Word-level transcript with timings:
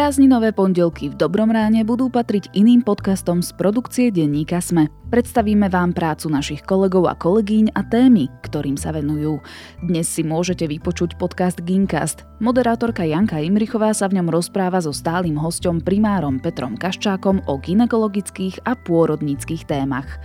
Prázdninové 0.00 0.56
pondelky 0.56 1.12
v 1.12 1.14
Dobrom 1.20 1.52
ráne 1.52 1.84
budú 1.84 2.08
patriť 2.08 2.56
iným 2.56 2.80
podcastom 2.80 3.44
z 3.44 3.52
produkcie 3.52 4.08
denníka 4.08 4.56
Sme. 4.64 4.88
Predstavíme 5.12 5.68
vám 5.68 5.92
prácu 5.92 6.32
našich 6.32 6.64
kolegov 6.64 7.04
a 7.04 7.12
kolegyň 7.12 7.76
a 7.76 7.84
témy, 7.84 8.32
ktorým 8.40 8.80
sa 8.80 8.96
venujú. 8.96 9.44
Dnes 9.84 10.08
si 10.08 10.24
môžete 10.24 10.64
vypočuť 10.72 11.20
podcast 11.20 11.60
Gincast. 11.68 12.24
Moderátorka 12.40 13.04
Janka 13.04 13.44
Imrichová 13.44 13.92
sa 13.92 14.08
v 14.08 14.16
ňom 14.16 14.32
rozpráva 14.32 14.80
so 14.80 14.88
stálym 14.88 15.36
hostom 15.36 15.84
primárom 15.84 16.40
Petrom 16.40 16.80
Kaščákom 16.80 17.44
o 17.44 17.60
ginekologických 17.60 18.64
a 18.64 18.80
pôrodníckých 18.80 19.68
témach. 19.68 20.16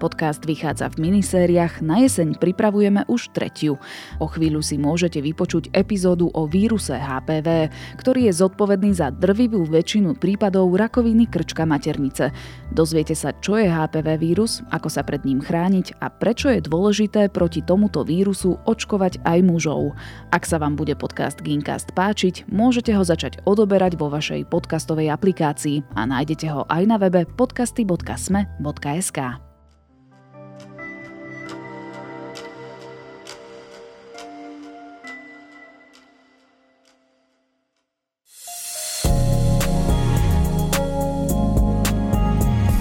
Podcast 0.00 0.40
vychádza 0.48 0.88
v 0.96 1.12
minisériách, 1.12 1.84
na 1.84 2.00
jeseň 2.00 2.40
pripravujeme 2.40 3.04
už 3.04 3.36
tretiu. 3.36 3.76
O 4.16 4.24
chvíľu 4.24 4.64
si 4.64 4.80
môžete 4.80 5.20
vypočuť 5.20 5.68
epizódu 5.76 6.32
o 6.32 6.48
víruse 6.48 6.96
HPV, 6.96 7.68
ktorý 8.00 8.32
je 8.32 8.40
zodpovedný 8.40 8.96
za 8.96 9.12
drvivú 9.12 9.68
väčšinu 9.68 10.16
prípadov 10.16 10.72
rakoviny 10.72 11.28
krčka 11.28 11.68
maternice. 11.68 12.32
Dozviete 12.72 13.12
sa, 13.12 13.36
čo 13.44 13.60
je 13.60 13.68
HPV 13.68 14.16
vírus, 14.16 14.64
ako 14.72 14.88
sa 14.88 15.04
pred 15.04 15.20
ním 15.28 15.44
chrániť 15.44 16.00
a 16.00 16.08
prečo 16.08 16.48
je 16.48 16.64
dôležité 16.64 17.28
proti 17.28 17.60
tomuto 17.60 18.00
vírusu 18.00 18.56
očkovať 18.64 19.20
aj 19.28 19.38
mužov. 19.44 19.92
Ak 20.32 20.48
sa 20.48 20.56
vám 20.56 20.80
bude 20.80 20.96
podcast 20.96 21.44
Gincast 21.44 21.92
páčiť, 21.92 22.48
môžete 22.48 22.96
ho 22.96 23.04
začať 23.04 23.44
odoberať 23.44 24.00
vo 24.00 24.08
vašej 24.08 24.48
podcastovej 24.48 25.12
aplikácii 25.12 25.84
a 25.92 26.08
nájdete 26.08 26.48
ho 26.48 26.64
aj 26.72 26.82
na 26.88 26.96
webe 26.96 27.28
podcasty.sme.sk. 27.36 29.49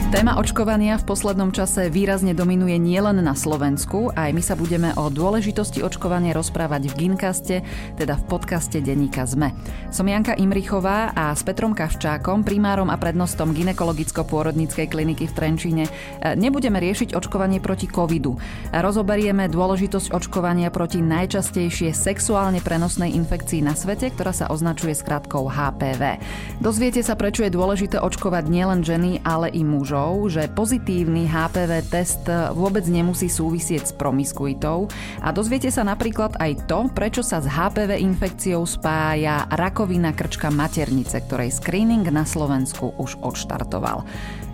Téma 0.10 0.42
očkovania 0.42 0.98
v 0.98 1.06
poslednom 1.06 1.54
čase 1.54 1.86
výrazne 1.86 2.34
dominuje 2.34 2.82
nielen 2.82 3.22
na 3.22 3.38
Slovensku, 3.38 4.10
aj 4.18 4.34
my 4.34 4.42
sa 4.42 4.58
budeme 4.58 4.90
o 4.98 5.06
dôležitosti 5.06 5.86
očkovania 5.86 6.34
rozprávať 6.34 6.90
v 6.90 6.94
Ginkaste, 6.98 7.62
teda 7.94 8.18
v 8.18 8.24
podcaste 8.26 8.82
Deníka 8.82 9.30
ZME. 9.30 9.54
Som 9.94 10.10
Janka 10.10 10.34
Imrichová 10.34 11.14
a 11.14 11.30
s 11.38 11.46
Petrom 11.46 11.78
Kavčákom, 11.78 12.42
primárom 12.42 12.90
a 12.90 12.98
prednostom 12.98 13.54
ginekologicko-pôrodníckej 13.54 14.90
kliniky 14.90 15.30
v 15.30 15.36
Trenčíne, 15.38 15.86
nebudeme 16.34 16.82
riešiť 16.82 17.14
očkovanie 17.14 17.62
proti 17.62 17.86
covidu. 17.86 18.34
Rozoberieme 18.74 19.46
dôležitosť 19.46 20.10
očkovania 20.10 20.74
proti 20.74 21.06
najčastejšie 21.06 21.94
sexuálne 21.94 22.66
prenosnej 22.66 23.14
infekcii 23.14 23.62
na 23.62 23.78
svete, 23.78 24.10
ktorá 24.10 24.34
sa 24.34 24.50
označuje 24.50 24.98
skratkou 24.98 25.46
HPV. 25.54 26.18
Dozviete 26.58 27.06
sa, 27.06 27.14
prečo 27.14 27.46
je 27.46 27.54
dôležité 27.54 28.02
očkovať 28.02 28.50
nielen 28.50 28.82
ženy, 28.82 29.22
ale 29.22 29.54
i 29.54 29.62
mužov 29.62 29.99
faktorov, 30.00 30.32
že 30.32 30.48
pozitívny 30.56 31.28
HPV 31.28 31.72
test 31.92 32.24
vôbec 32.56 32.88
nemusí 32.88 33.28
súvisieť 33.28 33.92
s 33.92 33.94
promiskuitou 33.94 34.88
a 35.20 35.30
dozviete 35.36 35.68
sa 35.68 35.84
napríklad 35.84 36.40
aj 36.40 36.72
to, 36.72 36.88
prečo 36.96 37.20
sa 37.20 37.44
s 37.44 37.48
HPV 37.48 38.00
infekciou 38.00 38.64
spája 38.64 39.44
rakovina 39.52 40.16
krčka 40.16 40.48
maternice, 40.48 41.20
ktorej 41.28 41.52
screening 41.52 42.08
na 42.08 42.24
Slovensku 42.24 42.96
už 42.96 43.20
odštartoval. 43.20 44.08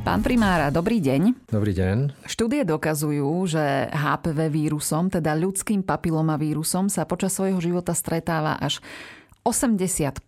Pán 0.06 0.22
primára, 0.22 0.70
dobrý 0.70 1.02
deň. 1.02 1.50
Dobrý 1.50 1.74
deň. 1.74 2.30
Štúdie 2.30 2.62
dokazujú, 2.62 3.26
že 3.50 3.90
HPV 3.90 4.54
vírusom, 4.54 5.10
teda 5.10 5.34
ľudským 5.34 5.82
papilomavírusom, 5.82 6.94
sa 6.94 7.10
počas 7.10 7.34
svojho 7.34 7.58
života 7.58 7.90
stretáva 7.98 8.54
až 8.62 8.86
80% 9.46 10.26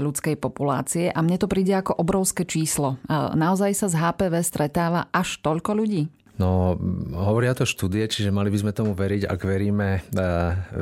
ľudskej 0.00 0.40
populácie 0.40 1.12
a 1.12 1.20
mne 1.20 1.36
to 1.36 1.44
príde 1.44 1.76
ako 1.76 2.00
obrovské 2.00 2.48
číslo. 2.48 2.96
Naozaj 3.12 3.70
sa 3.76 3.86
z 3.92 4.00
HPV 4.00 4.40
stretáva 4.40 5.12
až 5.12 5.36
toľko 5.44 5.76
ľudí? 5.76 6.08
No, 6.34 6.74
hovoria 7.14 7.54
to 7.54 7.62
štúdie, 7.62 8.10
čiže 8.10 8.34
mali 8.34 8.50
by 8.50 8.58
sme 8.58 8.72
tomu 8.74 8.90
veriť, 8.90 9.22
ak 9.22 9.40
veríme 9.46 9.88
e, 9.94 10.00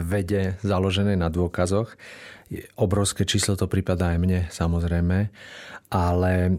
vede 0.01 0.57
založenej 0.65 1.21
na 1.21 1.29
dôkazoch. 1.29 1.93
Obrovské 2.81 3.29
číslo 3.29 3.61
to 3.61 3.69
prípada 3.69 4.17
aj 4.17 4.19
mne, 4.23 4.41
samozrejme. 4.49 5.29
Ale 5.93 6.33
e, 6.49 6.53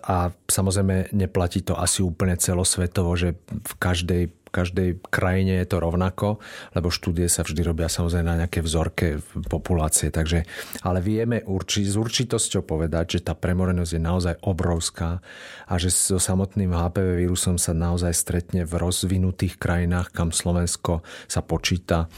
a 0.00 0.32
samozrejme 0.48 1.12
neplatí 1.12 1.60
to 1.60 1.76
asi 1.76 2.00
úplne 2.00 2.40
celosvetovo, 2.40 3.12
že 3.20 3.36
v 3.52 3.72
každej 3.76 4.32
každej 4.52 5.00
krajine 5.08 5.56
je 5.64 5.66
to 5.66 5.80
rovnako, 5.80 6.38
lebo 6.76 6.92
štúdie 6.92 7.26
sa 7.32 7.40
vždy 7.42 7.64
robia 7.64 7.88
samozrejme 7.88 8.28
na 8.28 8.40
nejaké 8.44 8.60
vzorke 8.60 9.24
populácie. 9.48 10.12
Takže, 10.12 10.44
ale 10.84 11.00
vieme 11.00 11.40
urči, 11.40 11.88
s 11.88 11.96
určitosťou 11.96 12.62
povedať, 12.62 13.18
že 13.18 13.24
tá 13.24 13.32
premorenosť 13.32 13.92
je 13.96 14.02
naozaj 14.02 14.34
obrovská 14.44 15.24
a 15.64 15.74
že 15.80 15.88
so 15.88 16.20
samotným 16.20 16.76
HPV 16.76 17.24
vírusom 17.24 17.56
sa 17.56 17.72
naozaj 17.72 18.12
stretne 18.12 18.68
v 18.68 18.76
rozvinutých 18.76 19.56
krajinách, 19.56 20.12
kam 20.12 20.30
Slovensko 20.30 21.00
sa 21.24 21.40
počíta 21.40 22.12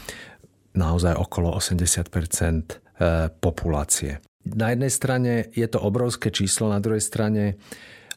naozaj 0.75 1.15
okolo 1.15 1.55
80 1.55 1.79
e, 1.79 2.63
populácie. 3.31 4.19
Na 4.45 4.69
jednej 4.69 4.93
strane 4.93 5.49
je 5.55 5.65
to 5.65 5.81
obrovské 5.81 6.29
číslo, 6.29 6.69
na 6.69 6.77
druhej 6.77 7.01
strane 7.01 7.57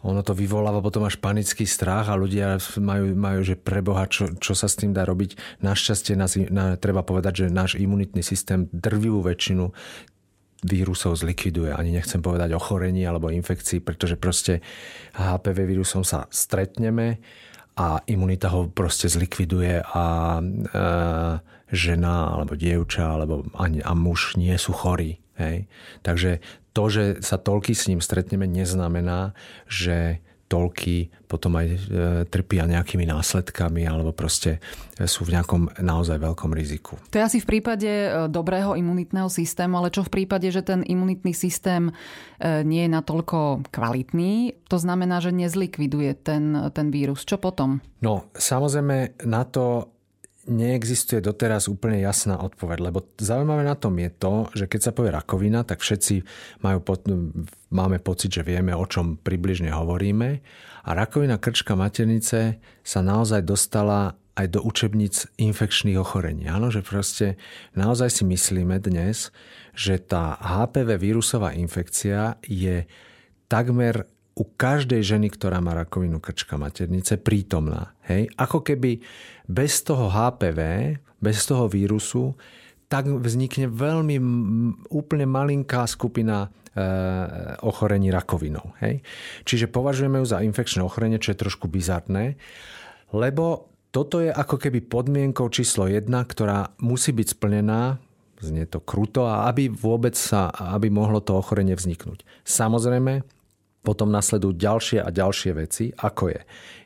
ono 0.07 0.23
to 0.23 0.31
vyvoláva 0.31 0.79
potom 0.79 1.03
až 1.07 1.19
panický 1.19 1.67
strach 1.67 2.07
a 2.07 2.15
ľudia 2.15 2.63
majú, 2.79 3.19
majú 3.19 3.41
že 3.43 3.59
preboha, 3.59 4.07
čo, 4.07 4.31
čo 4.39 4.55
sa 4.55 4.71
s 4.71 4.79
tým 4.79 4.95
dá 4.95 5.03
robiť. 5.03 5.61
Našťastie 5.63 6.15
nás, 6.15 6.39
na, 6.39 6.79
treba 6.79 7.03
povedať, 7.03 7.47
že 7.47 7.47
náš 7.51 7.75
imunitný 7.75 8.23
systém 8.23 8.71
drvivú 8.71 9.27
väčšinu 9.27 9.75
vírusov 10.63 11.19
zlikviduje. 11.19 11.75
Ani 11.75 11.95
nechcem 11.95 12.23
povedať 12.23 12.55
ochorení 12.55 13.03
alebo 13.07 13.31
infekcií, 13.31 13.83
pretože 13.83 14.19
proste 14.19 14.63
HPV 15.19 15.67
vírusom 15.67 16.03
sa 16.03 16.27
stretneme 16.31 17.19
a 17.79 18.03
imunita 18.11 18.51
ho 18.51 18.67
proste 18.67 19.07
zlikviduje 19.07 19.83
a 19.83 20.39
e, 20.39 20.43
žena 21.71 22.35
alebo 22.35 22.59
dievča 22.59 23.07
alebo 23.07 23.47
ani, 23.55 23.79
a 23.83 23.95
muž 23.95 24.35
nie 24.35 24.55
sú 24.59 24.75
chorí. 24.75 25.23
Hej? 25.39 25.71
Takže 26.03 26.43
to, 26.75 26.85
že 26.91 27.05
sa 27.23 27.39
toľky 27.39 27.73
s 27.75 27.87
ním 27.91 28.03
stretneme, 28.03 28.47
neznamená, 28.47 29.35
že 29.71 30.23
toľky 30.49 31.13
potom 31.29 31.61
aj 31.61 31.67
e, 31.69 31.79
trpia 32.33 32.65
nejakými 32.65 33.05
následkami 33.05 33.85
alebo 33.85 34.17
proste 34.17 34.65
sú 34.97 35.29
v 35.29 35.37
nejakom 35.37 35.69
naozaj 35.79 36.17
veľkom 36.17 36.57
riziku. 36.57 36.97
To 37.13 37.21
je 37.21 37.27
asi 37.29 37.39
v 37.45 37.47
prípade 37.47 37.87
e, 37.87 38.09
dobrého 38.33 38.75
imunitného 38.75 39.29
systému, 39.29 39.79
ale 39.79 39.93
čo 39.93 40.03
v 40.03 40.11
prípade, 40.11 40.49
že 40.49 40.65
ten 40.65 40.81
imunitný 40.81 41.37
systém 41.37 41.93
e, 41.93 42.65
nie 42.65 42.89
je 42.89 42.91
natoľko 42.97 43.69
kvalitný, 43.69 44.57
to 44.73 44.81
znamená, 44.81 45.21
že 45.21 45.37
nezlikviduje 45.37 46.17
ten, 46.25 46.73
ten 46.73 46.89
vírus. 46.89 47.29
Čo 47.29 47.37
potom? 47.37 47.85
No, 48.01 48.33
samozrejme 48.33 49.21
na 49.29 49.45
to 49.45 49.93
neexistuje 50.49 51.21
doteraz 51.21 51.69
úplne 51.69 52.01
jasná 52.01 52.41
odpoveď, 52.41 52.91
lebo 52.91 53.05
zaujímavé 53.21 53.63
na 53.69 53.77
tom 53.77 53.95
je 54.01 54.11
to, 54.11 54.35
že 54.57 54.65
keď 54.67 54.81
sa 54.81 54.93
povie 54.97 55.13
rakovina, 55.13 55.63
tak 55.63 55.85
všetci 55.85 56.25
majú, 56.65 56.81
máme 57.69 58.01
pocit, 58.01 58.33
že 58.33 58.43
vieme, 58.43 58.73
o 58.73 58.85
čom 58.89 59.21
približne 59.21 59.69
hovoríme. 59.71 60.41
A 60.89 60.91
rakovina 60.97 61.37
krčka 61.37 61.77
maternice 61.77 62.59
sa 62.81 63.01
naozaj 63.05 63.45
dostala 63.45 64.17
aj 64.39 64.47
do 64.55 64.61
učebníc 64.63 65.27
infekčných 65.37 65.99
ochorení. 65.99 66.47
Áno, 66.47 66.71
že 66.71 66.81
proste 66.81 67.35
naozaj 67.75 68.09
si 68.09 68.23
myslíme 68.25 68.79
dnes, 68.79 69.35
že 69.75 69.99
tá 69.99 70.39
HPV 70.39 70.97
vírusová 70.97 71.53
infekcia 71.59 72.39
je 72.47 72.87
takmer 73.51 74.07
u 74.39 74.47
každej 74.47 75.03
ženy, 75.03 75.35
ktorá 75.35 75.59
má 75.59 75.75
rakovinu 75.75 76.23
krčka 76.23 76.55
maternice, 76.55 77.19
prítomná. 77.19 77.99
Hej? 78.07 78.31
Ako 78.39 78.63
keby 78.63 79.03
bez 79.51 79.83
toho 79.83 80.07
HPV, 80.07 80.61
bez 81.19 81.43
toho 81.43 81.67
vírusu, 81.67 82.39
tak 82.87 83.11
vznikne 83.11 83.67
veľmi 83.67 84.17
úplne 84.95 85.27
malinká 85.27 85.85
skupina 85.91 86.47
e, 86.47 86.49
ochorení 87.67 88.15
rakovinou. 88.15 88.79
Hej? 88.79 89.03
Čiže 89.43 89.67
považujeme 89.69 90.23
ju 90.23 90.27
za 90.31 90.41
infekčné 90.41 90.87
ochorenie, 90.87 91.19
čo 91.19 91.35
je 91.35 91.43
trošku 91.43 91.67
bizarné, 91.67 92.39
lebo 93.11 93.69
toto 93.91 94.23
je 94.23 94.31
ako 94.31 94.57
keby 94.63 94.87
podmienkou 94.87 95.51
číslo 95.51 95.91
jedna, 95.91 96.23
ktorá 96.23 96.71
musí 96.79 97.11
byť 97.11 97.27
splnená, 97.35 97.99
znie 98.39 98.71
to 98.71 98.79
kruto, 98.79 99.27
a 99.27 99.51
aby 99.51 99.67
vôbec 99.67 100.15
sa, 100.15 100.53
aby 100.77 100.93
mohlo 100.93 101.19
to 101.19 101.35
ochorenie 101.35 101.75
vzniknúť. 101.75 102.23
Samozrejme, 102.47 103.27
potom 103.89 104.13
nasledujú 104.13 104.53
ďalšie 104.53 105.01
a 105.01 105.09
ďalšie 105.09 105.57
veci, 105.57 105.89
ako 105.97 106.29
je 106.29 106.41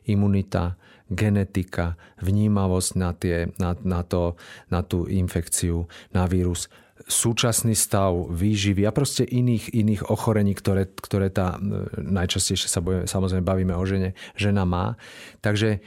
imunita, 0.07 0.79
genetika, 1.11 1.99
vnímavosť 2.23 2.91
na, 2.95 3.11
tie, 3.11 3.51
na, 3.59 3.75
na, 3.83 4.07
to, 4.07 4.39
na 4.71 4.87
tú 4.87 5.11
infekciu, 5.11 5.91
na 6.15 6.31
vírus, 6.31 6.71
súčasný 7.11 7.75
stav 7.75 8.15
výživy 8.31 8.87
a 8.87 8.95
proste 8.95 9.27
iných, 9.27 9.75
iných 9.75 10.03
ochorení, 10.07 10.55
ktoré, 10.55 10.87
ktoré 10.87 11.35
tá, 11.35 11.59
najčastejšie 11.99 12.71
sa 12.71 12.79
bojíme, 12.79 13.11
samozrejme 13.11 13.43
bavíme 13.43 13.75
o 13.75 13.83
žene, 13.83 14.15
žena 14.39 14.63
má. 14.63 14.95
Takže 15.43 15.83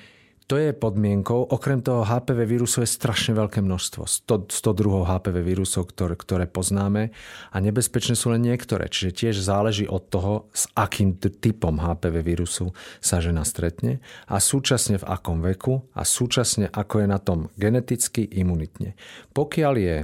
To 0.45 0.61
je 0.61 0.77
podmienkou. 0.77 1.49
Okrem 1.49 1.81
toho 1.81 2.05
HPV 2.05 2.45
vírusov 2.45 2.85
je 2.85 2.93
strašne 2.93 3.33
veľké 3.33 3.65
množstvo. 3.65 4.05
100, 4.05 4.53
100 4.53 4.77
druhov 4.77 5.09
HPV 5.09 5.41
vírusov, 5.41 5.89
ktoré, 5.89 6.13
ktoré 6.13 6.45
poznáme 6.45 7.09
a 7.49 7.57
nebezpečné 7.57 8.13
sú 8.13 8.29
len 8.29 8.45
niektoré. 8.45 8.85
Čiže 8.85 9.17
tiež 9.25 9.35
záleží 9.41 9.89
od 9.89 10.05
toho, 10.05 10.53
s 10.53 10.69
akým 10.77 11.17
typom 11.17 11.81
HPV 11.81 12.21
vírusu 12.21 12.77
sa 13.01 13.25
žena 13.25 13.41
stretne 13.41 14.05
a 14.29 14.37
súčasne 14.37 15.01
v 15.01 15.09
akom 15.09 15.41
veku 15.41 15.81
a 15.97 16.05
súčasne 16.05 16.69
ako 16.69 17.01
je 17.01 17.07
na 17.09 17.17
tom 17.17 17.49
geneticky, 17.57 18.29
imunitne. 18.29 18.93
Pokiaľ 19.33 19.73
je 19.81 19.95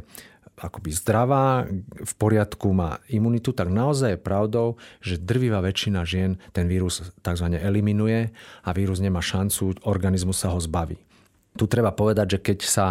akoby 0.61 0.93
zdravá, 0.93 1.65
v 2.05 2.13
poriadku 2.21 2.69
má 2.69 3.01
imunitu, 3.09 3.49
tak 3.49 3.73
naozaj 3.73 4.15
je 4.15 4.19
pravdou, 4.21 4.67
že 5.01 5.17
drvivá 5.17 5.59
väčšina 5.65 6.05
žien 6.05 6.37
ten 6.53 6.69
vírus 6.69 7.01
tzv. 7.25 7.47
eliminuje 7.57 8.29
a 8.61 8.69
vírus 8.71 9.01
nemá 9.01 9.19
šancu, 9.19 9.81
organizmus 9.83 10.37
sa 10.37 10.53
ho 10.53 10.59
zbaví. 10.61 11.01
Tu 11.51 11.67
treba 11.67 11.91
povedať, 11.91 12.37
že 12.37 12.39
keď 12.39 12.59
sa, 12.63 12.87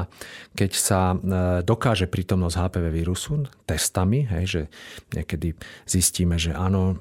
keď 0.52 0.70
sa 0.76 1.00
e, 1.11 1.17
dokáže 1.64 2.05
prítomnosť 2.05 2.61
HPV 2.61 2.87
vírusu 2.93 3.49
testami, 3.64 4.28
hej, 4.28 4.44
že 4.44 4.62
niekedy 5.17 5.56
zistíme, 5.88 6.37
že 6.37 6.52
áno, 6.52 7.00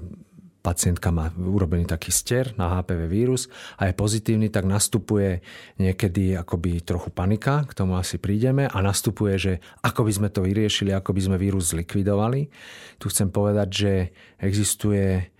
pacientka 0.70 1.10
má 1.10 1.34
urobený 1.34 1.90
taký 1.90 2.14
stier 2.14 2.54
na 2.54 2.70
HPV 2.78 3.10
vírus 3.10 3.50
a 3.82 3.90
je 3.90 3.98
pozitívny, 3.98 4.54
tak 4.54 4.70
nastupuje 4.70 5.42
niekedy 5.82 6.38
akoby 6.38 6.86
trochu 6.86 7.10
panika, 7.10 7.66
k 7.66 7.74
tomu 7.74 7.98
asi 7.98 8.22
prídeme, 8.22 8.70
a 8.70 8.78
nastupuje, 8.86 9.34
že 9.42 9.54
ako 9.82 10.06
by 10.06 10.12
sme 10.14 10.30
to 10.30 10.46
vyriešili, 10.46 10.94
ako 10.94 11.18
by 11.18 11.22
sme 11.26 11.42
vírus 11.42 11.74
zlikvidovali. 11.74 12.54
Tu 13.02 13.06
chcem 13.10 13.34
povedať, 13.34 13.68
že 13.74 13.94
existuje 14.38 15.34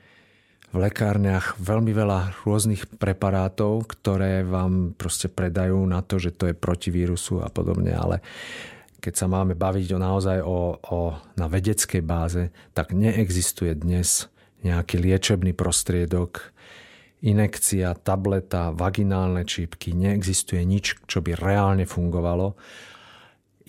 v 0.70 0.78
lekárniach 0.78 1.62
veľmi 1.62 1.94
veľa 1.94 2.42
rôznych 2.46 2.98
preparátov, 2.98 3.86
ktoré 3.86 4.42
vám 4.42 4.98
proste 4.98 5.30
predajú 5.30 5.78
na 5.86 6.02
to, 6.02 6.18
že 6.18 6.34
to 6.34 6.50
je 6.50 6.58
proti 6.58 6.90
vírusu 6.90 7.42
a 7.42 7.54
podobne, 7.54 7.94
ale 7.94 8.26
keď 8.98 9.14
sa 9.14 9.28
máme 9.30 9.54
baviť 9.54 9.94
o 9.94 10.00
naozaj 10.02 10.38
o, 10.42 10.78
o, 10.78 11.00
na 11.38 11.46
vedeckej 11.46 12.02
báze, 12.02 12.50
tak 12.74 12.92
neexistuje 12.98 13.78
dnes 13.78 14.30
nejaký 14.66 15.00
liečebný 15.00 15.56
prostriedok, 15.56 16.52
inekcia, 17.20 17.96
tableta, 18.00 18.72
vaginálne 18.72 19.44
čípky, 19.44 19.92
neexistuje 19.92 20.64
nič, 20.64 21.00
čo 21.08 21.20
by 21.20 21.36
reálne 21.36 21.84
fungovalo. 21.84 22.56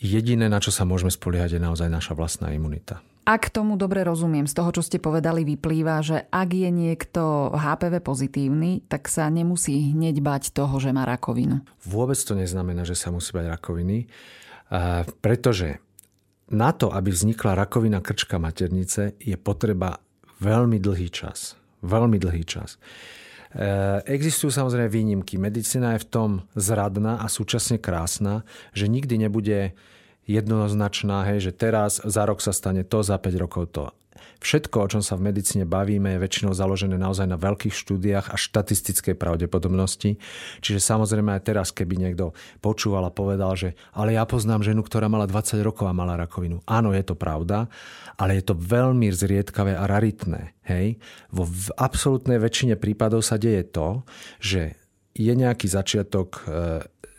Jediné, 0.00 0.46
na 0.48 0.62
čo 0.62 0.72
sa 0.72 0.86
môžeme 0.86 1.10
spoliehať, 1.10 1.58
je 1.58 1.60
naozaj 1.60 1.90
naša 1.90 2.14
vlastná 2.14 2.54
imunita. 2.54 3.02
Ak 3.28 3.52
tomu 3.52 3.76
dobre 3.76 4.02
rozumiem, 4.02 4.48
z 4.48 4.56
toho, 4.56 4.72
čo 4.74 4.82
ste 4.82 4.98
povedali, 4.98 5.44
vyplýva, 5.44 6.02
že 6.02 6.26
ak 6.32 6.50
je 6.50 6.70
niekto 6.72 7.52
HPV 7.52 8.02
pozitívny, 8.02 8.82
tak 8.88 9.06
sa 9.06 9.28
nemusí 9.28 9.92
hneď 9.92 10.18
bať 10.24 10.50
toho, 10.50 10.80
že 10.82 10.90
má 10.90 11.06
rakovinu. 11.06 11.62
Vôbec 11.84 12.16
to 12.16 12.34
neznamená, 12.34 12.82
že 12.82 12.98
sa 12.98 13.12
musí 13.12 13.30
bať 13.30 13.54
rakoviny, 13.54 14.08
pretože 15.20 15.78
na 16.50 16.74
to, 16.74 16.90
aby 16.90 17.14
vznikla 17.14 17.54
rakovina 17.54 18.02
krčka 18.02 18.40
maternice, 18.42 19.14
je 19.20 19.36
potreba 19.38 20.02
veľmi 20.40 20.80
dlhý 20.80 21.08
čas. 21.12 21.54
Veľmi 21.80 22.20
dlhý 22.20 22.44
čas. 22.44 22.76
E, 23.52 24.00
existujú 24.08 24.52
samozrejme 24.52 24.88
výnimky. 24.88 25.36
Medicína 25.36 25.96
je 25.96 26.04
v 26.04 26.10
tom 26.10 26.30
zradná 26.56 27.20
a 27.20 27.26
súčasne 27.28 27.80
krásna, 27.80 28.44
že 28.72 28.88
nikdy 28.88 29.28
nebude 29.28 29.76
jednoznačná, 30.28 31.26
hej, 31.32 31.50
že 31.50 31.52
teraz 31.56 31.98
za 32.00 32.22
rok 32.22 32.38
sa 32.38 32.54
stane 32.54 32.86
to, 32.86 33.02
za 33.02 33.18
5 33.18 33.42
rokov 33.42 33.64
to. 33.74 33.84
Všetko, 34.40 34.76
o 34.80 34.90
čom 34.90 35.02
sa 35.04 35.20
v 35.20 35.28
medicíne 35.28 35.68
bavíme, 35.68 36.16
je 36.16 36.22
väčšinou 36.24 36.56
založené 36.56 36.96
naozaj 36.96 37.28
na 37.28 37.36
veľkých 37.36 37.76
štúdiách 37.76 38.32
a 38.32 38.36
štatistickej 38.40 39.12
pravdepodobnosti. 39.20 40.16
Čiže 40.64 40.80
samozrejme 40.80 41.36
aj 41.36 41.44
teraz, 41.44 41.68
keby 41.76 42.00
niekto 42.00 42.32
počúval 42.64 43.04
a 43.04 43.12
povedal, 43.12 43.52
že 43.52 43.76
ale 43.92 44.16
ja 44.16 44.24
poznám 44.24 44.64
ženu, 44.64 44.80
ktorá 44.80 45.12
mala 45.12 45.28
20 45.28 45.60
rokov 45.60 45.84
a 45.84 45.94
mala 45.94 46.16
rakovinu. 46.16 46.64
Áno, 46.64 46.96
je 46.96 47.04
to 47.04 47.12
pravda, 47.12 47.68
ale 48.16 48.40
je 48.40 48.44
to 48.48 48.56
veľmi 48.56 49.12
zriedkavé 49.12 49.76
a 49.76 49.84
raritné. 49.84 50.56
Hej? 50.64 50.96
Vo 51.28 51.44
v 51.44 51.68
absolútnej 51.76 52.40
väčšine 52.40 52.80
prípadov 52.80 53.20
sa 53.20 53.36
deje 53.36 53.68
to, 53.68 54.00
že 54.40 54.80
je 55.12 55.32
nejaký 55.36 55.68
začiatok 55.68 56.40
e, 56.40 56.42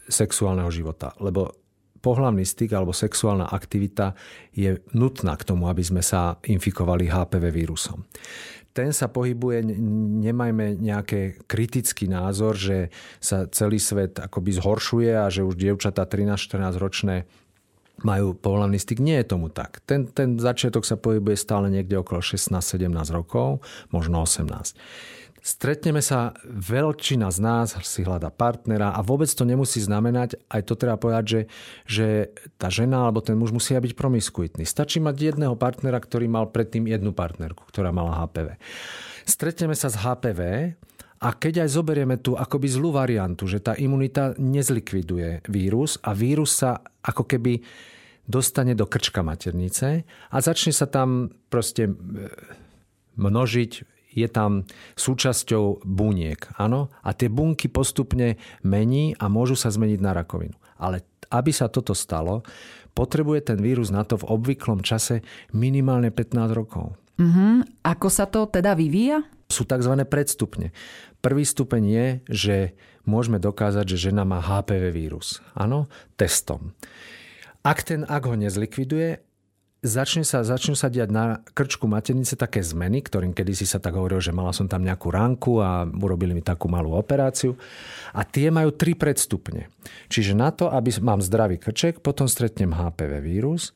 sexuálneho 0.09 0.73
života. 0.73 1.13
Lebo 1.21 1.60
pohlavný 2.01 2.43
styk 2.43 2.73
alebo 2.73 2.91
sexuálna 2.91 3.47
aktivita 3.53 4.17
je 4.51 4.81
nutná 4.97 5.37
k 5.37 5.47
tomu, 5.47 5.69
aby 5.69 5.85
sme 5.85 6.01
sa 6.01 6.41
infikovali 6.43 7.07
HPV 7.07 7.45
vírusom. 7.53 8.03
Ten 8.71 8.95
sa 8.95 9.11
pohybuje, 9.11 9.67
nemajme 10.23 10.79
nejaký 10.79 11.43
kritický 11.43 12.07
názor, 12.07 12.55
že 12.55 12.87
sa 13.19 13.43
celý 13.51 13.83
svet 13.83 14.15
akoby 14.15 14.55
zhoršuje 14.55 15.11
a 15.11 15.27
že 15.27 15.43
už 15.43 15.59
dievčatá 15.59 16.07
13-14 16.07 16.79
ročné 16.79 17.27
majú 18.01 18.33
pohľavný 18.33 18.79
styk. 18.79 19.03
Nie 19.03 19.21
je 19.21 19.35
tomu 19.35 19.51
tak. 19.51 19.83
Ten, 19.85 20.09
ten 20.09 20.39
začiatok 20.39 20.87
sa 20.87 20.97
pohybuje 20.97 21.37
stále 21.37 21.69
niekde 21.69 21.99
okolo 21.99 22.23
16-17 22.23 22.87
rokov, 23.11 23.61
možno 23.93 24.23
18. 24.23 24.47
Stretneme 25.41 26.05
sa, 26.05 26.37
veľčina 26.45 27.33
z 27.33 27.39
nás 27.41 27.73
si 27.81 28.05
hľada 28.05 28.29
partnera 28.29 28.93
a 28.93 29.01
vôbec 29.01 29.25
to 29.25 29.41
nemusí 29.41 29.81
znamenať, 29.81 30.37
aj 30.45 30.61
to 30.69 30.77
treba 30.77 31.01
povedať, 31.01 31.25
že, 31.25 31.41
že 31.89 32.07
tá 32.61 32.69
žena 32.69 33.09
alebo 33.09 33.25
ten 33.25 33.33
muž 33.33 33.49
musia 33.49 33.81
byť 33.81 33.97
promiskuitný. 33.97 34.69
Stačí 34.69 35.01
mať 35.01 35.33
jedného 35.33 35.57
partnera, 35.57 35.97
ktorý 35.97 36.29
mal 36.29 36.53
predtým 36.53 36.85
jednu 36.85 37.09
partnerku, 37.09 37.65
ktorá 37.73 37.89
mala 37.89 38.21
HPV. 38.21 38.61
Stretneme 39.25 39.73
sa 39.73 39.89
s 39.89 39.97
HPV 39.97 40.41
a 41.25 41.29
keď 41.33 41.65
aj 41.65 41.69
zoberieme 41.73 42.21
tú 42.21 42.37
akoby 42.37 42.69
zlú 42.69 42.93
variantu, 42.93 43.49
že 43.49 43.65
tá 43.65 43.73
imunita 43.73 44.37
nezlikviduje 44.37 45.49
vírus 45.49 45.97
a 46.05 46.13
vírus 46.13 46.53
sa 46.53 46.85
ako 47.01 47.25
keby 47.25 47.65
dostane 48.29 48.77
do 48.77 48.85
krčka 48.85 49.25
maternice 49.25 50.05
a 50.05 50.37
začne 50.37 50.69
sa 50.69 50.85
tam 50.85 51.33
proste 51.49 51.89
e, 51.89 51.93
množiť 53.17 53.90
je 54.11 54.27
tam 54.27 54.67
súčasťou 54.99 55.87
buniek. 55.87 56.39
Áno? 56.59 56.91
A 57.01 57.15
tie 57.15 57.31
bunky 57.31 57.71
postupne 57.71 58.35
mení 58.61 59.15
a 59.17 59.31
môžu 59.31 59.55
sa 59.55 59.71
zmeniť 59.71 59.99
na 60.03 60.11
rakovinu. 60.11 60.55
Ale 60.77 61.03
aby 61.31 61.51
sa 61.55 61.71
toto 61.71 61.95
stalo, 61.95 62.43
potrebuje 62.91 63.53
ten 63.53 63.59
vírus 63.59 63.89
na 63.89 64.03
to 64.03 64.19
v 64.19 64.27
obvyklom 64.27 64.83
čase 64.83 65.23
minimálne 65.55 66.11
15 66.11 66.51
rokov. 66.51 66.99
Mm-hmm. 67.15 67.85
Ako 67.87 68.07
sa 68.11 68.27
to 68.27 68.49
teda 68.51 68.75
vyvíja? 68.75 69.23
Sú 69.47 69.63
tzv. 69.63 69.93
predstupne. 70.07 70.75
Prvý 71.21 71.45
stupeň 71.45 71.83
je, 71.85 72.07
že 72.27 72.57
môžeme 73.05 73.37
dokázať, 73.37 73.85
že 73.95 74.11
žena 74.11 74.25
má 74.25 74.41
HPV 74.41 74.89
vírus. 74.89 75.39
Áno, 75.53 75.85
testom. 76.17 76.73
Ak, 77.61 77.85
ten, 77.85 78.01
ak 78.09 78.25
ho 78.25 78.33
nezlikviduje, 78.33 79.21
začne 79.81 80.21
sa, 80.21 80.45
začnú 80.45 80.77
sa 80.77 80.93
diať 80.93 81.09
na 81.09 81.41
krčku 81.57 81.89
maternice 81.89 82.37
také 82.37 82.61
zmeny, 82.61 83.01
ktorým 83.01 83.33
kedysi 83.33 83.65
sa 83.65 83.81
tak 83.81 83.97
hovorilo, 83.97 84.21
že 84.21 84.33
mala 84.33 84.53
som 84.53 84.69
tam 84.69 84.85
nejakú 84.85 85.09
ránku 85.09 85.57
a 85.57 85.89
urobili 85.89 86.37
mi 86.37 86.45
takú 86.45 86.69
malú 86.69 86.93
operáciu. 86.93 87.57
A 88.13 88.21
tie 88.21 88.53
majú 88.53 88.69
tri 88.71 88.93
predstupne. 88.93 89.73
Čiže 90.07 90.37
na 90.37 90.53
to, 90.53 90.69
aby 90.69 90.93
mám 91.01 91.19
zdravý 91.19 91.57
krček, 91.57 92.05
potom 92.05 92.29
stretnem 92.29 92.77
HPV 92.77 93.21
vírus, 93.25 93.73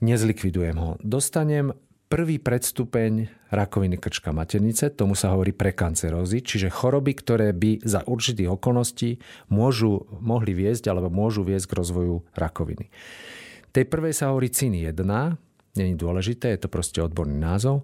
nezlikvidujem 0.00 0.76
ho. 0.80 0.96
Dostanem 1.04 1.76
prvý 2.08 2.40
predstupeň 2.40 3.28
rakoviny 3.52 4.00
krčka 4.00 4.32
maternice, 4.32 4.88
tomu 4.88 5.12
sa 5.16 5.36
hovorí 5.36 5.52
prekancerózy, 5.52 6.40
čiže 6.40 6.72
choroby, 6.72 7.12
ktoré 7.12 7.52
by 7.52 7.84
za 7.84 8.04
určitých 8.04 8.56
okolností 8.56 9.20
môžu, 9.52 10.08
mohli 10.20 10.56
viesť 10.56 10.88
alebo 10.88 11.12
môžu 11.12 11.44
viesť 11.44 11.66
k 11.70 11.76
rozvoju 11.76 12.16
rakoviny. 12.38 12.88
Tej 13.74 13.90
prvej 13.90 14.14
sa 14.14 14.30
hovorí 14.30 14.54
CIN 14.54 14.78
1, 14.78 14.94
Není 15.74 15.98
dôležité, 15.98 16.54
je 16.54 16.62
to 16.62 16.70
proste 16.70 17.02
odborný 17.02 17.34
názov. 17.34 17.82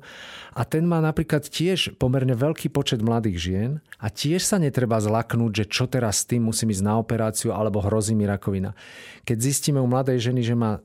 A 0.54 0.62
ten 0.62 0.86
má 0.86 1.02
napríklad 1.02 1.42
tiež 1.50 1.98
pomerne 1.98 2.38
veľký 2.38 2.70
počet 2.70 3.02
mladých 3.02 3.38
žien 3.42 3.70
a 3.98 4.06
tiež 4.06 4.46
sa 4.46 4.62
netreba 4.62 5.02
zlaknúť, 5.02 5.50
že 5.50 5.64
čo 5.66 5.90
teraz 5.90 6.22
s 6.22 6.30
tým 6.30 6.46
musím 6.46 6.70
ísť 6.70 6.86
na 6.86 6.94
operáciu 7.02 7.50
alebo 7.50 7.82
hrozí 7.82 8.14
mi 8.14 8.30
rakovina. 8.30 8.78
Keď 9.26 9.36
zistíme 9.42 9.82
u 9.82 9.90
mladej 9.90 10.22
ženy, 10.22 10.46
že 10.46 10.54
má 10.54 10.78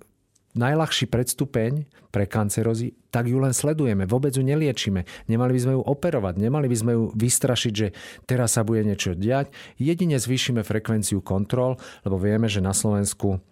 najľahší 0.57 1.05
predstupeň 1.05 1.85
pre 2.09 2.25
kancerozy, 2.25 2.97
tak 3.13 3.29
ju 3.29 3.37
len 3.37 3.53
sledujeme, 3.53 4.09
vôbec 4.09 4.33
ju 4.33 4.41
neliečíme. 4.41 5.05
Nemali 5.29 5.51
by 5.53 5.61
sme 5.61 5.73
ju 5.77 5.81
operovať, 5.85 6.41
nemali 6.41 6.65
by 6.65 6.77
sme 6.79 6.91
ju 6.97 7.03
vystrašiť, 7.13 7.73
že 7.75 7.93
teraz 8.25 8.57
sa 8.57 8.65
bude 8.65 8.81
niečo 8.81 9.13
diať. 9.13 9.53
Jedine 9.77 10.17
zvýšime 10.17 10.65
frekvenciu 10.65 11.21
kontrol, 11.21 11.77
lebo 12.01 12.17
vieme, 12.17 12.49
že 12.49 12.65
na 12.65 12.73
Slovensku 12.73 13.45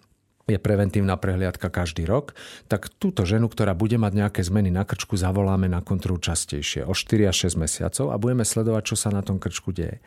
je 0.43 0.59
preventívna 0.59 1.15
prehliadka 1.15 1.71
každý 1.71 2.03
rok, 2.03 2.35
tak 2.67 2.91
túto 2.99 3.23
ženu, 3.23 3.47
ktorá 3.47 3.71
bude 3.71 3.95
mať 3.95 4.11
nejaké 4.11 4.41
zmeny 4.43 4.67
na 4.67 4.83
krčku, 4.83 5.15
zavoláme 5.15 5.71
na 5.71 5.79
kontrolu 5.79 6.19
častejšie, 6.19 6.83
o 6.83 6.91
4 6.91 7.31
až 7.31 7.47
6 7.47 7.63
mesiacov 7.63 8.05
a 8.11 8.19
budeme 8.19 8.43
sledovať, 8.43 8.83
čo 8.83 8.95
sa 8.99 9.09
na 9.11 9.23
tom 9.23 9.39
krčku 9.39 9.71
deje. 9.71 10.03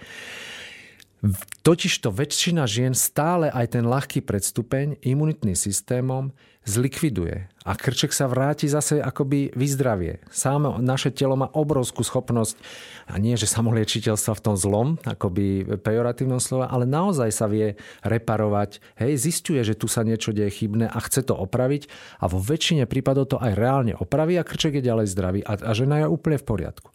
Totižto 1.66 2.14
väčšina 2.14 2.62
žien 2.68 2.94
stále 2.94 3.50
aj 3.50 3.74
ten 3.74 3.84
ľahký 3.86 4.22
predstupeň 4.22 5.02
imunitným 5.02 5.58
systémom 5.58 6.30
zlikviduje 6.66 7.46
a 7.62 7.72
krček 7.78 8.10
sa 8.10 8.26
vráti 8.26 8.66
zase 8.66 8.98
akoby 8.98 9.54
vyzdravie. 9.54 10.22
Sám 10.30 10.82
naše 10.82 11.14
telo 11.14 11.38
má 11.38 11.46
obrovskú 11.50 12.02
schopnosť, 12.02 12.58
a 13.06 13.22
nie 13.22 13.38
že 13.38 13.46
samoliečiteľstva 13.46 14.34
v 14.34 14.44
tom 14.44 14.54
zlom, 14.58 14.88
akoby 15.06 15.78
pejoratívnom 15.78 16.42
slova, 16.42 16.66
ale 16.70 16.86
naozaj 16.86 17.30
sa 17.30 17.46
vie 17.46 17.78
reparovať. 18.02 18.82
Hej, 18.98 19.30
zistuje, 19.30 19.62
že 19.62 19.78
tu 19.78 19.86
sa 19.86 20.02
niečo 20.02 20.34
deje 20.34 20.50
chybné 20.62 20.90
a 20.90 20.98
chce 21.02 21.26
to 21.26 21.34
opraviť 21.38 21.86
a 22.18 22.26
vo 22.26 22.42
väčšine 22.42 22.86
prípadov 22.90 23.30
to 23.30 23.38
aj 23.38 23.54
reálne 23.54 23.94
opraví 23.94 24.34
a 24.38 24.46
krček 24.46 24.78
je 24.78 24.86
ďalej 24.86 25.06
zdravý 25.10 25.40
a, 25.46 25.54
a 25.54 25.70
žena 25.74 26.02
je 26.02 26.10
úplne 26.10 26.38
v 26.38 26.46
poriadku. 26.46 26.90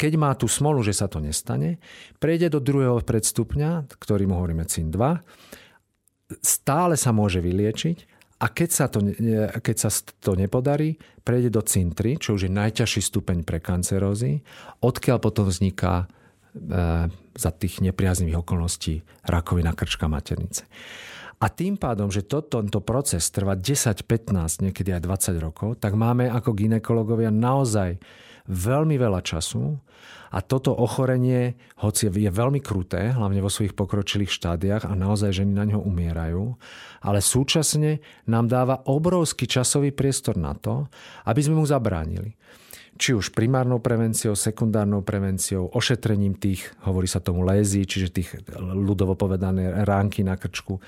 Keď 0.00 0.12
má 0.16 0.32
tú 0.32 0.48
smolu, 0.48 0.80
že 0.80 0.96
sa 0.96 1.12
to 1.12 1.20
nestane, 1.20 1.76
prejde 2.16 2.48
do 2.48 2.56
druhého 2.64 3.04
predstupňa, 3.04 3.92
ktorým 4.00 4.32
hovoríme 4.32 4.64
CIN 4.64 4.88
2, 4.88 6.40
stále 6.40 6.96
sa 6.96 7.12
môže 7.12 7.44
vyliečiť 7.44 8.08
a 8.40 8.48
keď 8.48 8.70
sa, 8.72 8.88
to, 8.88 9.04
keď 9.60 9.76
sa 9.76 9.92
to 10.24 10.32
nepodarí, 10.32 10.96
prejde 11.20 11.52
do 11.52 11.60
cintry, 11.60 12.16
čo 12.16 12.40
už 12.40 12.48
je 12.48 12.52
najťažší 12.56 13.04
stupeň 13.04 13.44
pre 13.44 13.60
kancerózy, 13.60 14.40
odkiaľ 14.80 15.20
potom 15.20 15.44
vzniká 15.44 16.08
e, 16.08 17.12
za 17.36 17.50
tých 17.52 17.84
nepriaznivých 17.84 18.40
okolností 18.40 19.04
rakovina 19.28 19.76
krčka 19.76 20.08
maternice. 20.08 20.64
A 21.40 21.52
tým 21.52 21.76
pádom, 21.76 22.08
že 22.08 22.24
to, 22.24 22.40
tento 22.40 22.80
proces 22.80 23.28
trvá 23.28 23.56
10, 23.56 24.08
15, 24.08 24.64
niekedy 24.64 24.96
aj 24.96 25.04
20 25.04 25.36
rokov, 25.40 25.76
tak 25.76 25.92
máme 25.92 26.28
ako 26.32 26.56
ginekologovia 26.56 27.28
naozaj 27.28 28.00
veľmi 28.50 28.98
veľa 28.98 29.22
času 29.22 29.78
a 30.30 30.38
toto 30.42 30.70
ochorenie, 30.74 31.58
hoci 31.82 32.06
je 32.06 32.30
veľmi 32.30 32.62
kruté, 32.62 33.10
hlavne 33.14 33.42
vo 33.42 33.50
svojich 33.50 33.74
pokročilých 33.74 34.30
štádiách 34.30 34.86
a 34.86 34.94
naozaj 34.94 35.42
ženy 35.42 35.52
na 35.54 35.64
ňo 35.66 35.82
umierajú, 35.82 36.54
ale 37.02 37.18
súčasne 37.18 37.98
nám 38.30 38.46
dáva 38.46 38.82
obrovský 38.86 39.50
časový 39.50 39.90
priestor 39.90 40.38
na 40.38 40.54
to, 40.54 40.86
aby 41.26 41.40
sme 41.42 41.58
mu 41.58 41.66
zabránili. 41.66 42.38
Či 43.00 43.16
už 43.16 43.32
primárnou 43.32 43.80
prevenciou, 43.80 44.36
sekundárnou 44.36 45.00
prevenciou, 45.00 45.72
ošetrením 45.72 46.36
tých, 46.36 46.68
hovorí 46.84 47.08
sa 47.08 47.18
tomu 47.18 47.42
lézy, 47.42 47.88
čiže 47.88 48.12
tých 48.12 48.30
ľudovo 48.60 49.16
povedané 49.16 49.82
ránky 49.88 50.20
na 50.20 50.36
krčku, 50.36 50.78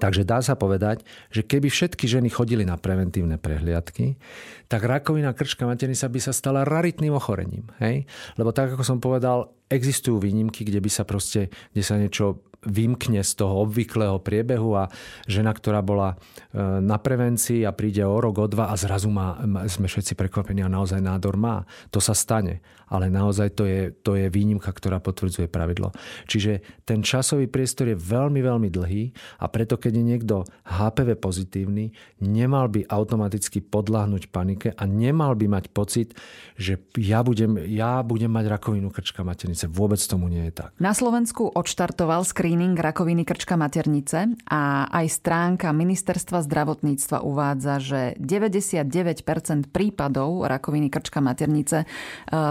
Takže 0.00 0.24
dá 0.24 0.40
sa 0.40 0.56
povedať, 0.56 1.04
že 1.28 1.44
keby 1.44 1.68
všetky 1.68 2.08
ženy 2.08 2.32
chodili 2.32 2.64
na 2.64 2.80
preventívne 2.80 3.36
prehliadky, 3.36 4.16
tak 4.64 4.88
rakovina 4.88 5.36
krčka 5.36 5.68
maternice 5.68 6.08
by 6.08 6.20
sa 6.20 6.32
stala 6.32 6.64
raritným 6.64 7.12
ochorením. 7.12 7.68
Hej? 7.76 8.08
Lebo 8.40 8.56
tak, 8.56 8.72
ako 8.72 8.84
som 8.88 8.98
povedal, 9.04 9.52
existujú 9.68 10.16
výnimky, 10.16 10.64
kde 10.64 10.80
by 10.80 10.90
sa 10.90 11.04
proste, 11.04 11.52
kde 11.76 11.82
sa 11.84 12.00
niečo 12.00 12.40
vymkne 12.62 13.26
z 13.26 13.32
toho 13.34 13.66
obvyklého 13.66 14.22
priebehu 14.22 14.78
a 14.78 14.86
žena, 15.26 15.50
ktorá 15.50 15.82
bola 15.82 16.14
e, 16.14 16.16
na 16.62 16.94
prevencii 16.94 17.66
a 17.66 17.74
príde 17.74 18.06
o 18.06 18.14
rok, 18.22 18.38
o 18.38 18.46
dva 18.46 18.70
a 18.70 18.78
zrazu 18.78 19.10
má, 19.10 19.34
sme 19.66 19.90
všetci 19.90 20.14
prekvapení 20.14 20.62
a 20.62 20.70
naozaj 20.70 21.02
nádor 21.02 21.34
má. 21.34 21.66
To 21.90 21.98
sa 21.98 22.14
stane, 22.14 22.62
ale 22.86 23.10
naozaj 23.10 23.58
to 23.58 23.66
je, 23.66 23.90
to 23.90 24.14
je 24.14 24.30
výnimka, 24.30 24.70
ktorá 24.70 25.02
potvrdzuje 25.02 25.50
pravidlo. 25.50 25.90
Čiže 26.30 26.84
ten 26.86 27.02
časový 27.02 27.50
priestor 27.50 27.90
je 27.90 27.98
veľmi, 27.98 28.38
veľmi 28.38 28.68
dlhý 28.70 29.10
a 29.42 29.50
preto, 29.50 29.74
keď 29.74 29.92
je 29.98 30.04
niekto 30.04 30.34
HPV 30.62 31.18
pozitívny, 31.18 31.90
nemal 32.22 32.70
by 32.70 32.86
automaticky 32.86 33.58
podľahnúť 33.58 34.30
panike 34.30 34.70
a 34.78 34.84
nemal 34.86 35.34
by 35.34 35.50
mať 35.50 35.64
pocit, 35.74 36.14
že 36.54 36.78
ja 36.94 37.26
budem, 37.26 37.58
ja 37.66 38.06
budem 38.06 38.30
mať 38.30 38.46
rakovinu 38.54 38.92
krčka 38.94 39.26
maternice. 39.26 39.66
Vôbec 39.66 39.98
tomu 39.98 40.30
nie 40.30 40.46
je 40.46 40.62
tak. 40.62 40.70
Na 40.78 40.94
Slovensku 40.94 41.50
odštartoval 41.50 42.22
screen 42.22 42.51
screening 42.52 42.76
rakoviny 42.76 43.24
krčka 43.24 43.56
maternice 43.56 44.28
a 44.44 44.84
aj 44.84 45.08
stránka 45.08 45.72
Ministerstva 45.72 46.44
zdravotníctva 46.44 47.24
uvádza, 47.24 47.80
že 47.80 48.00
99% 48.20 49.72
prípadov 49.72 50.44
rakoviny 50.44 50.92
krčka 50.92 51.24
maternice 51.24 51.80
e, 51.80 51.86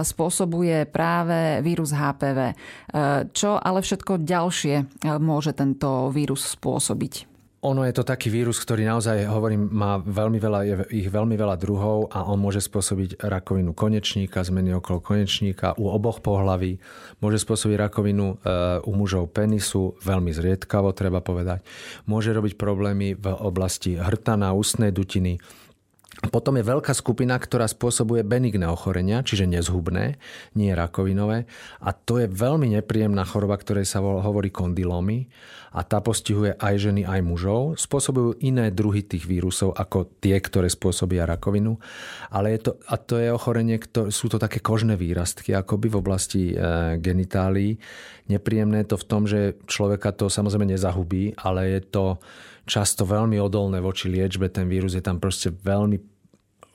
spôsobuje 0.02 0.90
práve 0.90 1.62
vírus 1.62 1.94
HPV. 1.94 2.40
E, 2.50 2.54
čo 3.30 3.62
ale 3.62 3.86
všetko 3.86 4.26
ďalšie 4.26 4.76
e, 4.82 4.84
môže 5.22 5.54
tento 5.54 6.10
vírus 6.10 6.50
spôsobiť? 6.58 7.31
Ono 7.62 7.86
je 7.86 7.94
to 7.94 8.02
taký 8.02 8.34
vírus, 8.34 8.58
ktorý 8.58 8.90
naozaj, 8.90 9.30
hovorím, 9.30 9.70
má 9.70 10.02
veľmi 10.02 10.42
veľa, 10.42 10.60
je 10.66 10.76
ich 10.98 11.14
veľmi 11.14 11.38
veľa 11.38 11.62
druhov 11.62 12.10
a 12.10 12.26
on 12.26 12.42
môže 12.42 12.58
spôsobiť 12.58 13.22
rakovinu 13.22 13.78
konečníka, 13.78 14.42
zmeny 14.42 14.74
okolo 14.74 14.98
konečníka 14.98 15.78
u 15.78 15.94
oboch 15.94 16.26
pohlaví. 16.26 16.82
Môže 17.22 17.38
spôsobiť 17.46 17.78
rakovinu 17.78 18.34
e, 18.34 18.36
u 18.82 18.92
mužov 18.98 19.30
penisu, 19.30 19.94
veľmi 20.02 20.34
zriedkavo 20.34 20.90
treba 20.98 21.22
povedať. 21.22 21.62
Môže 22.10 22.34
robiť 22.34 22.58
problémy 22.58 23.14
v 23.14 23.30
oblasti 23.30 23.94
hrtana, 23.94 24.58
ústnej 24.58 24.90
dutiny, 24.90 25.38
potom 26.30 26.54
je 26.54 26.70
veľká 26.70 26.94
skupina, 26.94 27.34
ktorá 27.42 27.66
spôsobuje 27.66 28.22
benigné 28.22 28.70
ochorenia, 28.70 29.26
čiže 29.26 29.50
nezhubné, 29.50 30.22
nie 30.54 30.70
rakovinové. 30.70 31.50
A 31.82 31.98
to 31.98 32.22
je 32.22 32.30
veľmi 32.30 32.78
nepríjemná 32.78 33.26
choroba, 33.26 33.58
ktorej 33.58 33.90
sa 33.90 34.06
hovorí 34.06 34.54
kondylómy. 34.54 35.26
A 35.72 35.88
tá 35.88 36.04
postihuje 36.04 36.60
aj 36.60 36.92
ženy, 36.92 37.08
aj 37.08 37.24
mužov. 37.24 37.80
Spôsobujú 37.80 38.44
iné 38.44 38.70
druhy 38.76 39.08
tých 39.08 39.24
vírusov, 39.24 39.72
ako 39.72 40.04
tie, 40.20 40.36
ktoré 40.36 40.68
spôsobia 40.68 41.24
rakovinu. 41.24 41.80
Ale 42.28 42.54
je 42.54 42.70
to, 42.70 42.72
a 42.92 43.00
to 43.00 43.16
je 43.16 43.32
ochorenie, 43.32 43.80
ktoré, 43.80 44.12
sú 44.12 44.28
to 44.28 44.36
také 44.36 44.60
kožné 44.60 45.00
výrastky, 45.00 45.56
akoby 45.56 45.88
v 45.88 45.98
oblasti 45.98 46.44
e, 46.52 46.56
genitálií. 47.00 47.80
Nepríjemné 48.28 48.84
je 48.84 48.90
to 48.94 48.98
v 49.00 49.08
tom, 49.08 49.24
že 49.24 49.56
človeka 49.64 50.12
to 50.12 50.28
samozrejme 50.28 50.76
nezahubí, 50.76 51.40
ale 51.40 51.80
je 51.80 51.82
to 51.88 52.20
často 52.66 53.08
veľmi 53.08 53.38
odolné 53.42 53.82
voči 53.82 54.10
liečbe. 54.10 54.50
Ten 54.50 54.70
vírus 54.70 54.94
je 54.94 55.04
tam 55.04 55.18
proste 55.18 55.50
veľmi 55.52 55.98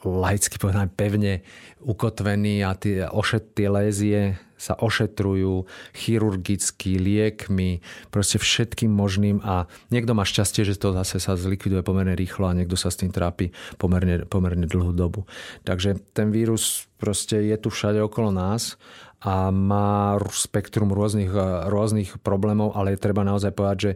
laicky 0.07 0.61
povedané 0.61 0.87
pevne 0.93 1.43
ukotvený 1.83 2.63
a 2.63 2.79
tie, 2.79 3.09
ošet, 3.11 3.59
tie 3.59 3.67
lézie 3.67 4.21
sa 4.57 4.73
ošetrujú 4.73 5.69
chirurgicky, 5.93 6.97
liekmi, 6.97 7.85
proste 8.09 8.41
všetkým 8.41 8.89
možným 8.89 9.45
a 9.45 9.69
niekto 9.93 10.17
má 10.17 10.25
šťastie, 10.25 10.65
že 10.65 10.81
to 10.81 10.97
zase 10.97 11.21
sa 11.21 11.37
zlikviduje 11.37 11.85
pomerne 11.85 12.17
rýchlo 12.17 12.49
a 12.49 12.57
niekto 12.57 12.73
sa 12.73 12.89
s 12.89 12.97
tým 12.97 13.13
trápi 13.13 13.53
pomerne, 13.77 14.25
pomerne 14.25 14.65
dlhú 14.65 14.97
dobu. 14.97 15.29
Takže 15.69 16.01
ten 16.17 16.33
vírus 16.33 16.89
proste 16.97 17.45
je 17.45 17.57
tu 17.61 17.69
všade 17.69 18.01
okolo 18.01 18.33
nás 18.33 18.81
a 19.21 19.53
má 19.53 20.17
spektrum 20.33 20.89
rôznych, 20.89 21.33
rôznych 21.69 22.21
problémov, 22.25 22.73
ale 22.73 22.97
je 22.97 23.05
treba 23.05 23.29
naozaj 23.29 23.53
povedať, 23.53 23.79
že 23.81 23.93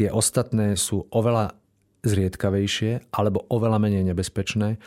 tie 0.00 0.08
ostatné 0.08 0.80
sú 0.80 1.04
oveľa 1.12 1.52
zriedkavejšie 2.08 3.12
alebo 3.12 3.44
oveľa 3.52 3.76
menej 3.76 4.08
nebezpečné. 4.08 4.80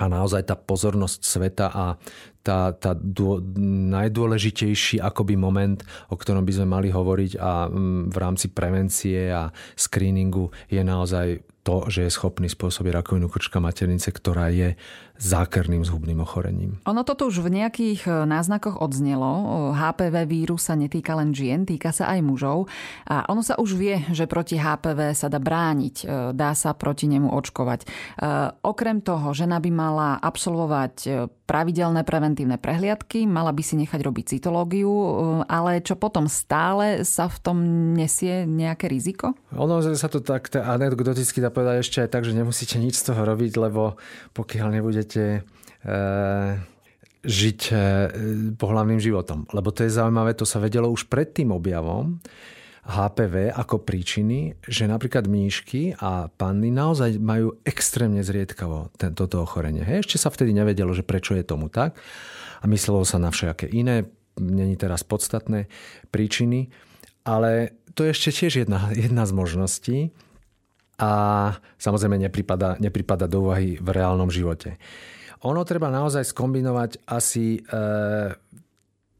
A 0.00 0.08
naozaj 0.08 0.48
tá 0.48 0.56
pozornosť 0.56 1.20
sveta 1.20 1.66
a 1.68 1.96
tá, 2.40 2.72
tá 2.72 2.96
dô, 2.96 3.40
najdôležitejší 3.92 5.00
akoby 5.00 5.36
moment, 5.36 5.84
o 6.08 6.16
ktorom 6.16 6.44
by 6.44 6.52
sme 6.52 6.66
mali 6.68 6.88
hovoriť 6.88 7.32
a 7.36 7.68
mm, 7.68 8.12
v 8.12 8.16
rámci 8.16 8.52
prevencie 8.52 9.28
a 9.28 9.52
screeningu 9.76 10.48
je 10.72 10.80
naozaj 10.80 11.44
to, 11.62 11.86
že 11.92 12.08
je 12.08 12.16
schopný 12.16 12.50
spôsobiť 12.50 12.90
rakovinu 12.90 13.30
krčka 13.30 13.62
maternice, 13.62 14.10
ktorá 14.10 14.50
je 14.50 14.74
zákerným 15.20 15.86
zhubným 15.86 16.18
ochorením. 16.24 16.82
Ono 16.88 17.02
toto 17.06 17.30
už 17.30 17.46
v 17.46 17.62
nejakých 17.62 18.00
e, 18.10 18.10
náznakoch 18.26 18.82
odznelo. 18.82 19.70
HPV 19.76 20.26
vírus 20.26 20.66
sa 20.66 20.74
netýka 20.74 21.14
len 21.14 21.30
žien, 21.30 21.62
týka 21.62 21.94
sa 21.94 22.10
aj 22.10 22.20
mužov. 22.26 22.66
A 23.06 23.22
ono 23.30 23.44
sa 23.46 23.54
už 23.54 23.78
vie, 23.78 24.02
že 24.10 24.26
proti 24.26 24.58
HPV 24.58 25.14
sa 25.14 25.30
dá 25.30 25.38
brániť, 25.38 25.96
e, 26.02 26.06
dá 26.34 26.50
sa 26.58 26.74
proti 26.74 27.06
nemu 27.06 27.30
očkovať. 27.30 27.80
E, 27.82 27.86
okrem 28.66 28.98
toho, 28.98 29.30
žena 29.30 29.62
by 29.62 29.70
mala 29.70 30.08
absolvovať 30.18 31.30
pravidelné 31.52 32.02
preventívne 32.08 32.56
prehliadky, 32.56 33.28
mala 33.28 33.52
by 33.52 33.60
si 33.60 33.76
nechať 33.76 34.00
robiť 34.00 34.24
cytológiu, 34.36 34.88
ale 35.44 35.84
čo 35.84 36.00
potom 36.00 36.24
stále 36.24 37.04
sa 37.04 37.28
v 37.28 37.36
tom 37.44 37.58
nesie 37.92 38.48
nejaké 38.48 38.88
riziko? 38.88 39.36
Ono 39.52 39.84
sa 39.84 40.08
to 40.08 40.24
tak 40.24 40.48
anekdoticky 40.48 41.44
dá 41.44 41.52
povedať 41.52 41.84
ešte 41.84 41.98
aj 42.00 42.08
tak, 42.08 42.22
že 42.24 42.32
nemusíte 42.32 42.80
nič 42.80 42.96
z 42.96 43.12
toho 43.12 43.28
robiť, 43.28 43.52
lebo 43.60 44.00
pokiaľ 44.32 44.80
nebudete 44.80 45.01
e, 45.10 45.40
žiť 47.22 47.60
e, 47.70 47.74
pohľavným 48.58 48.98
životom. 48.98 49.46
Lebo 49.54 49.70
to 49.70 49.86
je 49.86 49.94
zaujímavé, 49.94 50.34
to 50.34 50.46
sa 50.46 50.58
vedelo 50.58 50.90
už 50.90 51.06
pred 51.06 51.30
tým 51.30 51.54
objavom, 51.54 52.18
HPV 52.82 53.54
ako 53.54 53.86
príčiny, 53.86 54.58
že 54.66 54.90
napríklad 54.90 55.30
mníšky 55.30 56.02
a 56.02 56.26
panny 56.26 56.74
naozaj 56.74 57.14
majú 57.22 57.54
extrémne 57.62 58.26
zriedkavo 58.26 58.90
toto 59.14 59.46
ochorenie. 59.46 59.86
Hej, 59.86 60.02
ešte 60.02 60.18
sa 60.18 60.34
vtedy 60.34 60.50
nevedelo, 60.50 60.90
že 60.90 61.06
prečo 61.06 61.38
je 61.38 61.46
tomu 61.46 61.70
tak 61.70 61.94
a 62.58 62.64
myslelo 62.66 63.06
sa 63.06 63.22
na 63.22 63.30
všaké 63.30 63.70
iné, 63.70 64.10
není 64.34 64.74
teraz 64.74 65.06
podstatné 65.06 65.70
príčiny, 66.10 66.74
ale 67.22 67.78
to 67.94 68.02
je 68.02 68.10
ešte 68.18 68.30
tiež 68.34 68.66
jedna, 68.66 68.90
jedna 68.98 69.30
z 69.30 69.32
možností 69.36 69.98
a 71.02 71.10
samozrejme 71.82 72.14
nepripada, 72.22 72.78
nepripada 72.78 73.26
do 73.26 73.50
úvahy 73.50 73.74
v 73.74 73.88
reálnom 73.90 74.30
živote. 74.30 74.78
Ono 75.42 75.66
treba 75.66 75.90
naozaj 75.90 76.30
skombinovať 76.30 77.02
asi 77.10 77.58
e, 77.58 77.60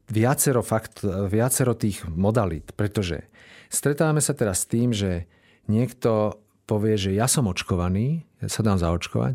viacero, 0.07 0.63
fakt, 0.63 1.03
viacero 1.03 1.75
tých 1.75 2.07
modalít, 2.07 2.71
pretože 2.79 3.27
Stretávame 3.73 4.21
sa 4.21 4.37
teraz 4.37 4.61
s 4.61 4.69
tým, 4.69 4.93
že 4.93 5.25
niekto 5.65 6.37
povie, 6.69 6.93
že 6.93 7.09
ja 7.17 7.25
som 7.25 7.49
očkovaný, 7.49 8.21
ja 8.37 8.45
sa 8.45 8.61
dám 8.61 8.77
zaočkovať 8.77 9.33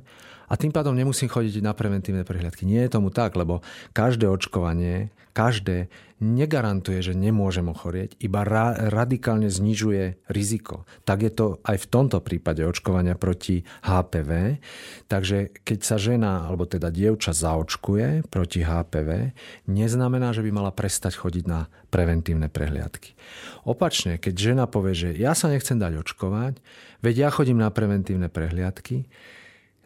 a 0.48 0.56
tým 0.56 0.72
pádom 0.72 0.96
nemusím 0.96 1.28
chodiť 1.28 1.60
na 1.60 1.76
preventívne 1.76 2.24
prehliadky. 2.24 2.64
Nie 2.64 2.88
je 2.88 2.96
tomu 2.96 3.12
tak, 3.12 3.36
lebo 3.36 3.60
každé 3.92 4.24
očkovanie, 4.26 5.12
každé 5.36 5.92
negarantuje, 6.18 6.98
že 6.98 7.14
nemôžem 7.14 7.70
ochorieť, 7.70 8.18
iba 8.18 8.42
ra- 8.42 8.90
radikálne 8.90 9.46
znižuje 9.46 10.26
riziko. 10.26 10.82
Tak 11.06 11.18
je 11.22 11.32
to 11.32 11.46
aj 11.62 11.78
v 11.78 11.86
tomto 11.86 12.18
prípade 12.18 12.58
očkovania 12.66 13.14
proti 13.14 13.62
HPV. 13.86 14.58
Takže 15.06 15.62
keď 15.62 15.78
sa 15.78 15.94
žena, 15.94 16.42
alebo 16.42 16.66
teda 16.66 16.90
dievča 16.90 17.30
zaočkuje 17.30 18.26
proti 18.26 18.66
HPV, 18.66 19.30
neznamená, 19.70 20.34
že 20.34 20.42
by 20.42 20.50
mala 20.50 20.74
prestať 20.74 21.14
chodiť 21.14 21.44
na 21.46 21.70
preventívne 21.94 22.50
prehliadky. 22.50 23.14
Opačne, 23.62 24.18
keď 24.18 24.34
žena 24.34 24.64
povie, 24.66 24.98
že 24.98 25.14
ja 25.14 25.38
sa 25.38 25.46
nechcem 25.46 25.78
dať 25.78 26.02
očkovať, 26.02 26.58
veď 26.98 27.14
ja 27.14 27.28
chodím 27.30 27.62
na 27.62 27.70
preventívne 27.70 28.26
prehliadky, 28.26 29.06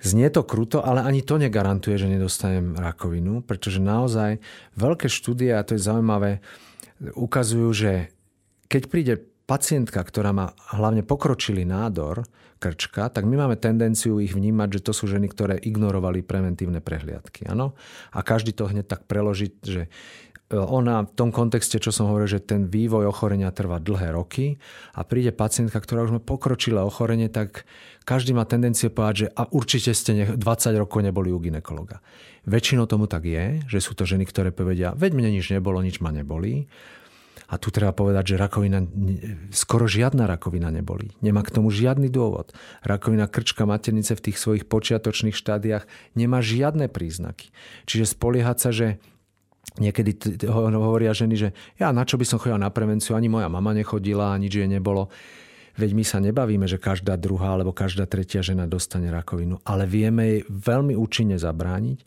Znie 0.02 0.28
to 0.34 0.42
kruto, 0.42 0.82
ale 0.82 1.06
ani 1.06 1.22
to 1.22 1.38
negarantuje, 1.38 1.94
že 1.94 2.10
nedostanem 2.10 2.74
rakovinu, 2.74 3.46
pretože 3.46 3.78
naozaj 3.78 4.42
veľké 4.74 5.06
štúdie, 5.06 5.54
a 5.54 5.62
to 5.62 5.78
je 5.78 5.86
zaujímavé, 5.86 6.42
ukazujú, 7.14 7.70
že 7.70 7.92
keď 8.66 8.82
príde 8.90 9.14
pacientka, 9.46 10.02
ktorá 10.02 10.34
má 10.34 10.54
hlavne 10.74 11.06
pokročilý 11.06 11.62
nádor 11.62 12.26
krčka, 12.62 13.10
tak 13.10 13.26
my 13.26 13.46
máme 13.46 13.58
tendenciu 13.58 14.22
ich 14.22 14.34
vnímať, 14.34 14.78
že 14.78 14.84
to 14.86 14.92
sú 14.94 15.10
ženy, 15.10 15.26
ktoré 15.26 15.58
ignorovali 15.58 16.22
preventívne 16.22 16.78
prehliadky. 16.78 17.50
Ano? 17.50 17.74
A 18.14 18.22
každý 18.22 18.54
to 18.54 18.70
hneď 18.70 18.86
tak 18.86 19.10
preložiť, 19.10 19.52
že 19.66 19.90
ona 20.52 21.08
v 21.08 21.12
tom 21.16 21.32
kontexte, 21.32 21.80
čo 21.80 21.88
som 21.88 22.12
hovoril, 22.12 22.28
že 22.28 22.44
ten 22.44 22.68
vývoj 22.68 23.08
ochorenia 23.08 23.48
trvá 23.48 23.80
dlhé 23.80 24.12
roky 24.12 24.60
a 24.92 25.00
príde 25.02 25.32
pacientka, 25.32 25.80
ktorá 25.80 26.04
už 26.04 26.12
má 26.16 26.20
pokročilé 26.20 26.84
ochorenie, 26.84 27.32
tak 27.32 27.64
každý 28.04 28.36
má 28.36 28.44
tendenciu 28.44 28.92
povedať, 28.92 29.16
že 29.16 29.28
a 29.32 29.48
určite 29.48 29.96
ste 29.96 30.36
20 30.36 30.38
rokov 30.76 31.00
neboli 31.00 31.32
u 31.32 31.40
ginekologa. 31.40 32.04
Väčšinou 32.44 32.84
tomu 32.84 33.08
tak 33.08 33.24
je, 33.24 33.64
že 33.70 33.78
sú 33.80 33.96
to 33.96 34.04
ženy, 34.04 34.28
ktoré 34.28 34.52
povedia, 34.52 34.92
veď 34.92 35.10
mne 35.14 35.30
nič 35.40 35.48
nebolo, 35.54 35.80
nič 35.80 36.02
ma 36.04 36.12
nebolí. 36.12 36.68
A 37.52 37.60
tu 37.60 37.68
treba 37.68 37.92
povedať, 37.92 38.32
že 38.32 38.40
rakovina, 38.40 38.80
skoro 39.52 39.84
žiadna 39.84 40.24
rakovina 40.24 40.72
neboli. 40.72 41.12
Nemá 41.20 41.44
k 41.44 41.52
tomu 41.52 41.68
žiadny 41.68 42.08
dôvod. 42.08 42.48
Rakovina 42.80 43.28
krčka 43.28 43.68
maternice 43.68 44.16
v 44.16 44.24
tých 44.24 44.40
svojich 44.40 44.64
počiatočných 44.64 45.36
štádiách 45.36 45.84
nemá 46.16 46.40
žiadne 46.40 46.88
príznaky. 46.88 47.52
Čiže 47.84 48.16
spoliehať 48.16 48.56
sa, 48.56 48.70
že 48.72 48.86
Niekedy 49.80 50.42
hovoria 50.52 51.16
ženy, 51.16 51.34
že 51.38 51.48
ja 51.80 51.94
na 51.94 52.04
čo 52.04 52.20
by 52.20 52.26
som 52.28 52.36
chodila 52.36 52.60
na 52.60 52.68
prevenciu, 52.68 53.16
ani 53.16 53.32
moja 53.32 53.48
mama 53.48 53.72
nechodila, 53.72 54.36
nič 54.36 54.60
jej 54.60 54.68
nebolo. 54.68 55.08
Veď 55.72 55.90
my 55.96 56.04
sa 56.04 56.20
nebavíme, 56.20 56.68
že 56.68 56.76
každá 56.76 57.16
druhá 57.16 57.56
alebo 57.56 57.72
každá 57.72 58.04
tretia 58.04 58.44
žena 58.44 58.68
dostane 58.68 59.08
rakovinu, 59.08 59.64
ale 59.64 59.88
vieme 59.88 60.22
jej 60.28 60.40
veľmi 60.44 60.92
účinne 60.92 61.40
zabrániť 61.40 62.04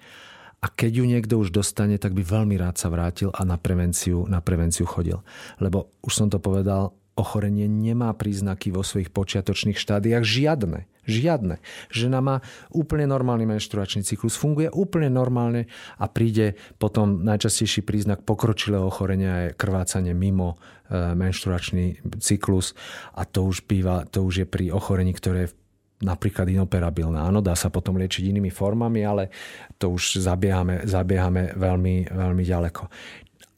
a 0.61 0.69
keď 0.69 0.91
ju 1.01 1.05
niekto 1.05 1.33
už 1.37 1.53
dostane, 1.53 1.97
tak 2.01 2.17
by 2.17 2.25
veľmi 2.25 2.57
rád 2.57 2.77
sa 2.77 2.89
vrátil 2.89 3.29
a 3.33 3.41
na 3.45 3.57
prevenciu, 3.57 4.25
na 4.25 4.41
prevenciu 4.41 4.85
chodil. 4.89 5.21
Lebo 5.61 5.93
už 6.01 6.13
som 6.13 6.27
to 6.29 6.41
povedal, 6.41 6.93
ochorenie 7.15 7.71
nemá 7.71 8.11
príznaky 8.11 8.75
vo 8.75 8.83
svojich 8.83 9.09
počiatočných 9.09 9.79
štádiách 9.79 10.23
žiadne. 10.23 10.85
Žiadne. 11.05 11.61
Žena 11.93 12.19
má 12.19 12.35
úplne 12.73 13.05
normálny 13.05 13.45
menštruačný 13.45 14.01
cyklus, 14.01 14.35
funguje 14.35 14.73
úplne 14.73 15.07
normálne 15.07 15.69
a 16.01 16.09
príde 16.09 16.57
potom 16.81 17.21
najčastejší 17.21 17.85
príznak 17.85 18.25
pokročilého 18.25 18.89
ochorenia 18.89 19.47
je 19.47 19.55
krvácanie 19.55 20.17
mimo 20.17 20.57
e, 20.89 21.13
menštruačný 21.13 22.01
cyklus 22.19 22.73
a 23.13 23.21
to 23.23 23.45
už, 23.45 23.69
býva, 23.69 24.03
to 24.09 24.25
už 24.25 24.43
je 24.43 24.47
pri 24.49 24.73
ochorení, 24.73 25.13
ktoré 25.13 25.45
je 25.45 25.53
napríklad 26.01 26.49
inoperabilné. 26.51 27.21
Áno, 27.21 27.39
dá 27.39 27.55
sa 27.55 27.71
potom 27.71 27.95
liečiť 28.01 28.27
inými 28.27 28.51
formami, 28.51 29.05
ale 29.05 29.31
to 29.79 29.93
už 29.93 30.19
zabiehame, 30.19 30.83
zabiehame 30.83 31.55
veľmi, 31.55 32.11
veľmi 32.11 32.43
ďaleko. 32.43 32.83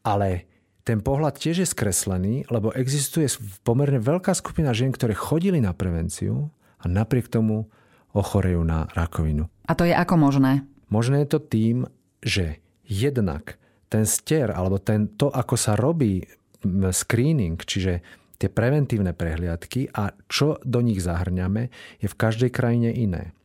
Ale 0.06 0.57
ten 0.88 1.04
pohľad 1.04 1.36
tiež 1.36 1.68
je 1.68 1.68
skreslený, 1.68 2.48
lebo 2.48 2.72
existuje 2.72 3.28
pomerne 3.68 4.00
veľká 4.00 4.32
skupina 4.32 4.72
žien, 4.72 4.96
ktoré 4.96 5.12
chodili 5.12 5.60
na 5.60 5.76
prevenciu 5.76 6.48
a 6.80 6.88
napriek 6.88 7.28
tomu 7.28 7.68
ochorejú 8.16 8.64
na 8.64 8.88
rakovinu. 8.96 9.52
A 9.68 9.76
to 9.76 9.84
je 9.84 9.92
ako 9.92 10.16
možné? 10.16 10.64
Možné 10.88 11.28
je 11.28 11.36
to 11.36 11.40
tým, 11.44 11.92
že 12.24 12.64
jednak 12.88 13.60
ten 13.92 14.08
stier, 14.08 14.48
alebo 14.56 14.80
ten, 14.80 15.12
to, 15.20 15.28
ako 15.28 15.60
sa 15.60 15.76
robí 15.76 16.24
screening, 16.96 17.60
čiže 17.60 18.00
tie 18.40 18.48
preventívne 18.48 19.12
prehliadky 19.12 19.92
a 19.92 20.16
čo 20.32 20.56
do 20.64 20.80
nich 20.80 21.04
zahrňame, 21.04 21.68
je 22.00 22.08
v 22.08 22.16
každej 22.16 22.50
krajine 22.56 22.96
iné. 22.96 23.36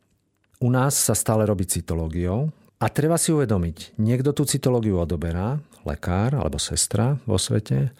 U 0.63 0.71
nás 0.71 0.95
sa 0.95 1.19
stále 1.19 1.43
robí 1.43 1.67
cytológiou 1.67 2.55
a 2.83 2.91
treba 2.91 3.15
si 3.15 3.31
uvedomiť, 3.31 3.95
niekto 4.03 4.35
tú 4.35 4.43
cytológiu 4.43 4.99
odoberá, 4.99 5.63
lekár 5.87 6.35
alebo 6.35 6.59
sestra 6.59 7.23
vo 7.31 7.39
svete, 7.39 7.95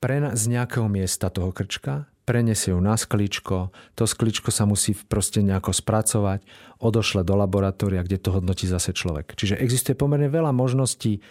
pre, 0.00 0.32
z 0.32 0.44
nejakého 0.48 0.88
miesta 0.88 1.28
toho 1.28 1.52
krčka 1.52 2.08
prenesie 2.28 2.76
ju 2.76 2.80
na 2.84 2.92
skličko, 2.92 3.72
to 3.96 4.04
skličko 4.04 4.52
sa 4.52 4.68
musí 4.68 4.92
proste 4.92 5.40
nejako 5.40 5.72
spracovať, 5.72 6.44
odošle 6.76 7.24
do 7.24 7.32
laboratória, 7.32 8.04
kde 8.04 8.20
to 8.20 8.36
hodnotí 8.36 8.68
zase 8.68 8.92
človek. 8.92 9.32
Čiže 9.32 9.56
existuje 9.56 9.96
pomerne 9.96 10.28
veľa 10.28 10.52
možností 10.52 11.24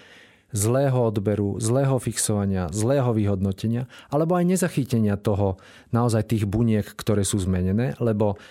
zlého 0.50 0.98
odberu, 0.98 1.62
zlého 1.62 2.02
fixovania, 2.02 2.74
zlého 2.74 3.14
vyhodnotenia, 3.14 3.86
alebo 4.10 4.34
aj 4.42 4.50
nezachytenia 4.50 5.22
toho 5.22 5.62
naozaj 5.94 6.34
tých 6.34 6.50
buniek, 6.50 6.88
ktoré 6.98 7.22
sú 7.22 7.38
zmenené, 7.38 7.94
lebo 8.02 8.42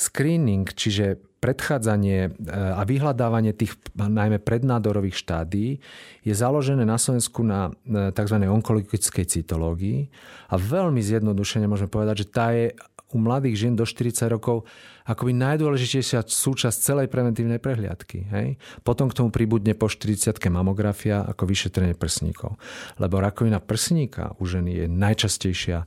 screening, 0.00 0.72
čiže 0.72 1.20
predchádzanie 1.40 2.18
e, 2.20 2.30
a 2.52 2.84
vyhľadávanie 2.84 3.56
tých 3.56 3.80
najmä 3.96 4.38
prednádorových 4.44 5.16
štádí 5.16 5.80
je 6.20 6.34
založené 6.36 6.84
na 6.84 7.00
Slovensku 7.00 7.40
na 7.40 7.72
e, 7.88 8.12
tzv. 8.12 8.36
onkologickej 8.44 9.24
cytológii 9.24 10.12
a 10.52 10.54
veľmi 10.60 11.00
zjednodušene 11.00 11.64
môžeme 11.64 11.88
povedať, 11.88 12.22
že 12.22 12.30
tá 12.30 12.52
je 12.52 12.76
u 13.10 13.18
mladých 13.18 13.66
žien 13.66 13.74
do 13.74 13.82
40 13.82 14.30
rokov 14.30 14.62
akoby 15.02 15.34
najdôležitejšia 15.34 16.22
súčasť 16.22 16.76
celej 16.78 17.06
preventívnej 17.10 17.58
prehliadky. 17.58 18.30
Hej? 18.30 18.46
Potom 18.86 19.10
k 19.10 19.18
tomu 19.18 19.34
pribudne 19.34 19.74
po 19.74 19.90
40 19.90 20.38
mamografia 20.46 21.26
ako 21.26 21.50
vyšetrenie 21.50 21.98
prsníkov. 21.98 22.54
Lebo 23.02 23.18
rakovina 23.18 23.58
prsníka 23.58 24.38
u 24.38 24.46
ženy 24.46 24.84
je 24.84 24.86
najčastejšia 24.86 25.78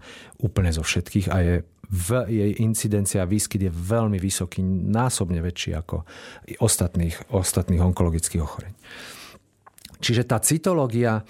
úplne 0.43 0.75
zo 0.75 0.83
všetkých 0.83 1.31
a 1.31 1.37
je 1.39 1.55
v 1.93 2.25
jej 2.25 2.51
incidencia 2.65 3.21
a 3.21 3.29
výskyt 3.29 3.69
je 3.69 3.71
veľmi 3.71 4.17
vysoký, 4.17 4.65
násobne 4.65 5.45
väčší 5.45 5.77
ako 5.77 6.01
ostatných, 6.57 7.29
ostatných 7.29 7.85
onkologických 7.85 8.41
ochorení. 8.41 8.73
Čiže 10.01 10.25
tá 10.25 10.41
cytológia 10.41 11.21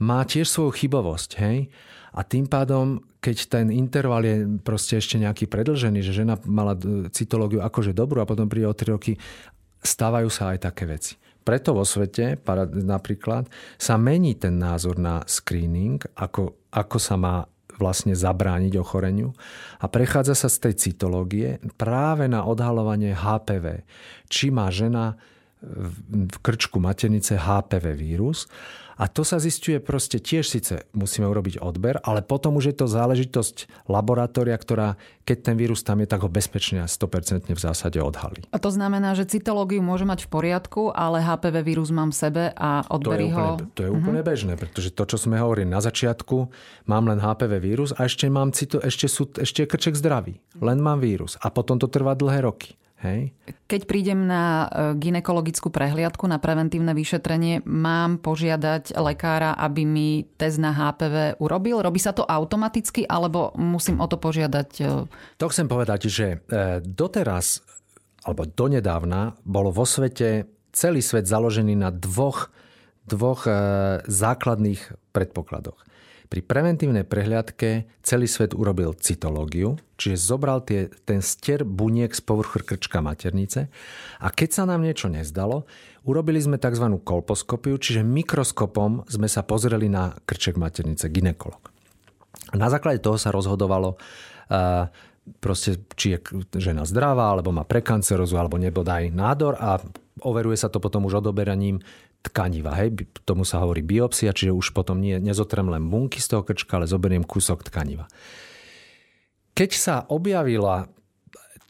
má 0.00 0.24
tiež 0.24 0.48
svoju 0.48 0.72
chybovosť. 0.72 1.30
Hej? 1.44 1.68
A 2.16 2.24
tým 2.24 2.48
pádom, 2.48 3.04
keď 3.20 3.60
ten 3.60 3.68
interval 3.68 4.24
je 4.24 4.36
proste 4.64 4.96
ešte 4.96 5.20
nejaký 5.20 5.52
predlžený, 5.52 6.00
že 6.00 6.16
žena 6.16 6.40
mala 6.48 6.72
cytológiu 7.12 7.60
akože 7.60 7.92
dobrú 7.92 8.24
a 8.24 8.28
potom 8.28 8.48
príde 8.48 8.66
o 8.66 8.74
3 8.74 8.96
roky, 8.96 9.20
stávajú 9.84 10.32
sa 10.32 10.56
aj 10.56 10.72
také 10.72 10.88
veci. 10.88 11.20
Preto 11.46 11.78
vo 11.78 11.86
svete 11.86 12.42
napríklad 12.82 13.46
sa 13.78 13.94
mení 13.94 14.34
ten 14.34 14.58
názor 14.58 14.98
na 14.98 15.22
screening, 15.28 16.02
ako, 16.18 16.58
ako 16.74 16.96
sa 16.98 17.14
má 17.14 17.46
vlastne 17.78 18.16
zabrániť 18.16 18.76
ochoreniu 18.80 19.36
a 19.80 19.86
prechádza 19.86 20.34
sa 20.34 20.48
z 20.48 20.68
tej 20.68 20.74
cytológie 20.76 21.60
práve 21.76 22.26
na 22.26 22.44
odhalovanie 22.44 23.12
HPV. 23.12 23.84
Či 24.26 24.50
má 24.50 24.72
žena 24.72 25.20
v 25.62 26.36
krčku 26.44 26.76
maternice 26.76 27.40
HPV 27.40 27.96
vírus 27.96 28.44
a 28.96 29.12
to 29.12 29.28
sa 29.28 29.36
zistuje 29.36 29.76
proste 29.76 30.16
tiež 30.16 30.48
síce 30.48 30.88
musíme 30.96 31.28
urobiť 31.28 31.60
odber, 31.60 32.00
ale 32.00 32.24
potom 32.24 32.56
už 32.56 32.72
je 32.72 32.76
to 32.80 32.86
záležitosť 32.88 33.88
laboratória, 33.92 34.56
ktorá 34.56 34.96
keď 35.28 35.52
ten 35.52 35.56
vírus 35.58 35.84
tam 35.84 36.00
je, 36.00 36.08
tak 36.08 36.24
ho 36.24 36.30
bezpečne 36.32 36.80
a 36.80 36.88
100% 36.88 37.50
v 37.50 37.60
zásade 37.60 37.98
odhalí. 38.00 38.46
A 38.54 38.62
to 38.62 38.72
znamená, 38.72 39.12
že 39.12 39.28
cytológiu 39.28 39.84
môže 39.84 40.08
mať 40.08 40.24
v 40.24 40.28
poriadku, 40.32 40.94
ale 40.94 41.20
HPV 41.20 41.56
vírus 41.66 41.92
mám 41.92 42.14
v 42.14 42.16
sebe 42.16 42.44
a 42.56 42.86
odberí 42.88 43.28
to 43.28 43.36
ho... 43.36 43.46
Úplne, 43.58 43.68
to 43.74 43.80
je 43.84 43.90
uh-huh. 43.90 44.00
úplne 44.00 44.22
bežné, 44.24 44.52
pretože 44.56 44.94
to, 44.94 45.02
čo 45.04 45.18
sme 45.20 45.36
hovorili 45.36 45.68
na 45.68 45.82
začiatku, 45.82 46.48
mám 46.88 47.04
len 47.10 47.20
HPV 47.20 47.52
vírus 47.60 47.90
a 47.92 48.06
ešte, 48.06 48.30
mám 48.32 48.54
cito, 48.56 48.80
ešte, 48.80 49.10
sú, 49.10 49.28
ešte 49.34 49.66
je 49.66 49.68
krček 49.68 49.98
zdravý. 49.98 50.38
Len 50.62 50.78
mám 50.80 51.02
vírus. 51.02 51.36
A 51.42 51.52
potom 51.52 51.76
to 51.76 51.90
trvá 51.90 52.16
dlhé 52.16 52.46
roky. 52.46 52.78
Hej. 53.04 53.36
Keď 53.68 53.84
prídem 53.84 54.24
na 54.24 54.66
e, 54.66 54.96
ginekologickú 54.96 55.68
prehliadku, 55.68 56.24
na 56.24 56.40
preventívne 56.40 56.96
vyšetrenie, 56.96 57.60
mám 57.68 58.16
požiadať 58.24 58.96
lekára, 58.96 59.52
aby 59.52 59.84
mi 59.84 60.24
test 60.40 60.56
na 60.56 60.72
HPV 60.72 61.36
urobil? 61.36 61.84
Robí 61.84 62.00
sa 62.00 62.16
to 62.16 62.24
automaticky, 62.24 63.04
alebo 63.04 63.52
musím 63.60 64.00
o 64.00 64.08
to 64.08 64.16
požiadať? 64.16 64.68
E? 64.80 64.84
To 65.12 65.46
chcem 65.52 65.68
povedať, 65.68 66.08
že 66.08 66.26
e, 66.48 66.80
doteraz, 66.80 67.60
alebo 68.24 68.48
donedávna, 68.48 69.36
bolo 69.44 69.68
vo 69.68 69.84
svete 69.84 70.48
celý 70.72 71.04
svet 71.04 71.28
založený 71.28 71.76
na 71.76 71.92
dvoch, 71.92 72.48
dvoch 73.04 73.48
základných 74.04 75.14
predpokladoch. 75.14 75.85
Pri 76.26 76.42
preventívnej 76.42 77.06
prehliadke 77.06 77.86
celý 78.02 78.26
svet 78.26 78.50
urobil 78.50 78.98
cytológiu, 78.98 79.78
čiže 79.94 80.18
zobral 80.18 80.58
tie, 80.66 80.90
ten 81.06 81.22
stier 81.22 81.62
buniek 81.62 82.10
z 82.10 82.18
povrchu 82.18 82.66
krčka 82.66 82.98
maternice 82.98 83.70
a 84.18 84.28
keď 84.34 84.48
sa 84.50 84.62
nám 84.66 84.82
niečo 84.82 85.06
nezdalo, 85.06 85.70
urobili 86.02 86.42
sme 86.42 86.58
tzv. 86.58 86.98
kolposkopiu, 86.98 87.78
čiže 87.78 88.02
mikroskopom 88.02 89.06
sme 89.06 89.30
sa 89.30 89.46
pozreli 89.46 89.86
na 89.86 90.18
krček 90.26 90.58
maternice, 90.58 91.06
ginekolog. 91.10 91.62
Na 92.54 92.70
základe 92.70 93.02
toho 93.02 93.18
sa 93.18 93.30
rozhodovalo, 93.30 93.98
proste, 95.42 95.82
či 95.98 96.14
je 96.14 96.18
žena 96.58 96.86
zdravá, 96.86 97.34
alebo 97.34 97.50
má 97.50 97.66
prekancerozu, 97.66 98.38
alebo 98.38 98.58
nebodaj 98.58 99.10
nádor 99.10 99.58
a 99.58 99.82
overuje 100.22 100.56
sa 100.56 100.70
to 100.70 100.78
potom 100.78 101.04
už 101.06 101.20
odoberaním 101.20 101.82
tkaniva. 102.24 102.74
Hej? 102.78 102.96
Tomu 103.22 103.44
sa 103.44 103.62
hovorí 103.62 103.84
biopsia, 103.84 104.34
čiže 104.34 104.54
už 104.54 104.72
potom 104.72 104.98
nie, 104.98 105.18
nezotrem 105.18 105.68
len 105.68 105.86
bunky 105.86 106.18
z 106.18 106.36
toho 106.36 106.42
krčka, 106.42 106.80
ale 106.80 106.90
zoberiem 106.90 107.22
kúsok 107.22 107.66
tkaniva. 107.66 108.08
Keď 109.56 109.70
sa 109.72 110.04
objavila 110.12 110.90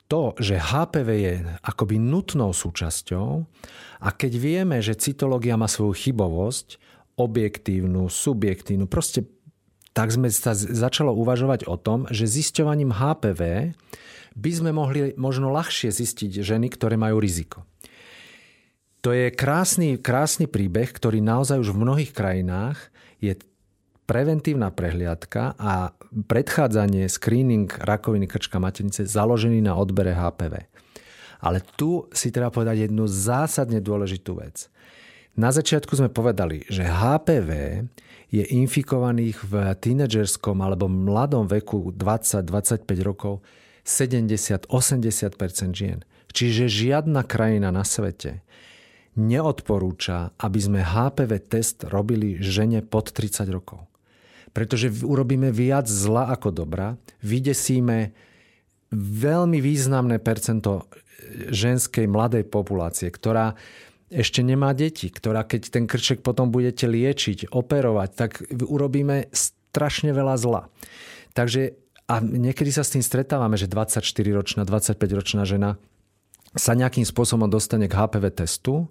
to, 0.07 0.35
že 0.39 0.59
HPV 0.59 1.09
je 1.11 1.35
akoby 1.63 1.99
nutnou 1.99 2.55
súčasťou 2.55 3.29
a 4.03 4.09
keď 4.15 4.33
vieme, 4.39 4.79
že 4.79 4.99
cytológia 4.99 5.59
má 5.59 5.67
svoju 5.67 5.95
chybovosť, 5.95 6.79
objektívnu, 7.17 8.07
subjektívnu, 8.13 8.87
proste 8.87 9.27
tak 9.97 10.13
sme 10.13 10.29
sa 10.29 10.53
začalo 10.53 11.17
uvažovať 11.17 11.65
o 11.65 11.81
tom, 11.81 12.05
že 12.13 12.29
zisťovaním 12.29 12.93
HPV 12.93 13.73
by 14.37 14.51
sme 14.53 14.71
mohli 14.77 15.17
možno 15.17 15.49
ľahšie 15.49 15.89
zistiť 15.89 16.45
ženy, 16.45 16.69
ktoré 16.69 17.01
majú 17.01 17.17
riziko. 17.17 17.65
To 19.07 19.15
je 19.15 19.31
krásny, 19.31 20.03
krásny 20.03 20.51
príbeh, 20.51 20.91
ktorý 20.91 21.23
naozaj 21.23 21.63
už 21.63 21.71
v 21.71 21.79
mnohých 21.79 22.11
krajinách 22.11 22.91
je 23.23 23.39
preventívna 24.03 24.75
prehliadka 24.75 25.55
a 25.55 25.95
predchádzanie, 26.27 27.07
screening 27.07 27.71
rakoviny 27.71 28.27
krčka 28.27 28.59
maternice 28.59 29.07
založený 29.07 29.63
na 29.63 29.79
odbere 29.79 30.11
HPV. 30.11 30.59
Ale 31.39 31.63
tu 31.79 32.11
si 32.11 32.35
treba 32.35 32.51
povedať 32.51 32.91
jednu 32.91 33.07
zásadne 33.07 33.79
dôležitú 33.79 34.43
vec. 34.43 34.67
Na 35.39 35.55
začiatku 35.55 35.95
sme 35.95 36.11
povedali, 36.11 36.67
že 36.67 36.83
HPV 36.83 37.87
je 38.35 38.43
infikovaných 38.59 39.39
v 39.47 39.55
tínedžerskom 39.87 40.59
alebo 40.59 40.91
mladom 40.91 41.47
veku 41.47 41.95
20-25 41.95 42.83
rokov 43.07 43.39
70-80% 43.87 44.67
žien. 45.79 46.03
Čiže 46.35 46.67
žiadna 46.67 47.23
krajina 47.23 47.71
na 47.71 47.87
svete 47.87 48.43
neodporúča, 49.17 50.37
aby 50.37 50.59
sme 50.61 50.81
HPV 50.85 51.33
test 51.49 51.89
robili 51.89 52.41
žene 52.41 52.85
pod 52.85 53.13
30 53.13 53.49
rokov. 53.49 53.89
Pretože 54.53 54.89
urobíme 55.05 55.53
viac 55.53 55.89
zla 55.89 56.33
ako 56.33 56.53
dobra, 56.53 56.97
vydesíme 57.25 58.13
veľmi 58.97 59.59
významné 59.61 60.21
percento 60.21 60.89
ženskej 61.51 62.07
mladej 62.07 62.47
populácie, 62.47 63.11
ktorá 63.11 63.57
ešte 64.07 64.41
nemá 64.47 64.71
deti, 64.71 65.11
ktorá 65.11 65.43
keď 65.43 65.63
ten 65.75 65.85
krček 65.91 66.23
potom 66.23 66.55
budete 66.55 66.87
liečiť, 66.87 67.51
operovať, 67.51 68.11
tak 68.15 68.31
urobíme 68.63 69.27
strašne 69.35 70.15
veľa 70.15 70.37
zla. 70.39 70.63
Takže 71.35 71.75
a 72.07 72.23
niekedy 72.23 72.71
sa 72.71 72.87
s 72.87 72.95
tým 72.95 73.03
stretávame, 73.03 73.59
že 73.59 73.67
24-ročná, 73.67 74.63
25-ročná 74.63 75.43
žena 75.43 75.75
sa 76.55 76.79
nejakým 76.79 77.03
spôsobom 77.03 77.51
dostane 77.51 77.91
k 77.91 77.99
HPV 77.99 78.31
testu, 78.31 78.87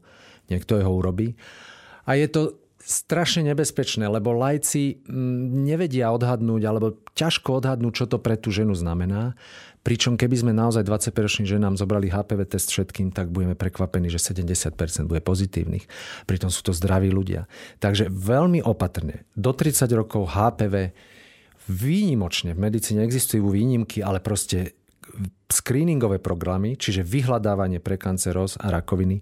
niekto 0.49 0.79
ho 0.79 0.91
urobí. 0.95 1.38
A 2.05 2.17
je 2.17 2.27
to 2.29 2.41
strašne 2.86 3.49
nebezpečné, 3.49 4.05
lebo 4.05 4.29
lajci 4.38 5.01
mm, 5.01 5.65
nevedia 5.65 6.13
odhadnúť 6.13 6.62
alebo 6.69 6.93
ťažko 7.17 7.58
odhadnúť, 7.58 7.93
čo 7.97 8.05
to 8.05 8.21
pre 8.21 8.38
tú 8.38 8.53
ženu 8.53 8.77
znamená. 8.77 9.34
Pričom 9.81 10.17
keby 10.17 10.38
sme 10.38 10.53
naozaj 10.53 10.86
25-ročným 10.86 11.45
ženám 11.49 11.77
zobrali 11.77 12.10
HPV 12.10 12.45
test 12.49 12.73
všetkým, 12.73 13.13
tak 13.13 13.29
budeme 13.29 13.53
prekvapení, 13.58 14.10
že 14.10 14.21
70% 14.21 14.73
bude 15.05 15.21
pozitívnych. 15.21 15.86
Pritom 16.25 16.49
sú 16.49 16.65
to 16.65 16.73
zdraví 16.73 17.10
ľudia. 17.10 17.45
Takže 17.81 18.10
veľmi 18.10 18.65
opatrne. 18.65 19.25
Do 19.38 19.53
30 19.53 19.86
rokov 19.93 20.34
HPV 20.34 20.93
výnimočne, 21.69 22.53
v 22.53 22.69
medicíne 22.69 23.01
existujú 23.01 23.49
výnimky, 23.49 24.01
ale 24.05 24.21
proste 24.21 24.77
screeningové 25.49 26.17
programy, 26.17 26.77
čiže 26.77 27.05
vyhľadávanie 27.05 27.77
pre 27.81 27.97
kanceróz 27.97 28.58
a 28.58 28.73
rakoviny, 28.73 29.21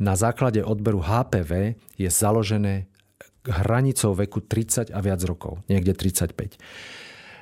na 0.00 0.16
základe 0.16 0.64
odberu 0.64 1.04
HPV 1.04 1.76
je 2.00 2.08
založené 2.08 2.88
hranicou 3.44 4.16
veku 4.16 4.40
30 4.40 4.92
a 4.92 4.98
viac 5.00 5.20
rokov, 5.24 5.60
niekde 5.68 5.92
35. 5.92 6.56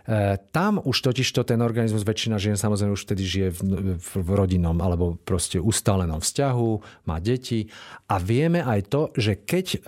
E, 0.09 0.39
tam 0.51 0.79
už 0.83 0.97
totiž 1.05 1.27
to 1.27 1.43
ten 1.43 1.59
organizmus, 1.63 2.07
väčšina 2.07 2.39
žien 2.39 2.55
samozrejme 2.55 2.95
už 2.95 3.05
vtedy 3.07 3.23
žije 3.27 3.49
v, 3.55 3.61
v, 3.99 4.11
v 4.23 4.31
rodinnom 4.31 4.79
alebo 4.79 5.19
proste 5.21 5.59
ustálenom 5.59 6.23
vzťahu, 6.23 6.71
má 7.07 7.19
deti 7.19 7.67
a 8.11 8.19
vieme 8.23 8.63
aj 8.63 8.81
to, 8.91 9.03
že 9.19 9.43
keď 9.43 9.67
e, 9.75 9.79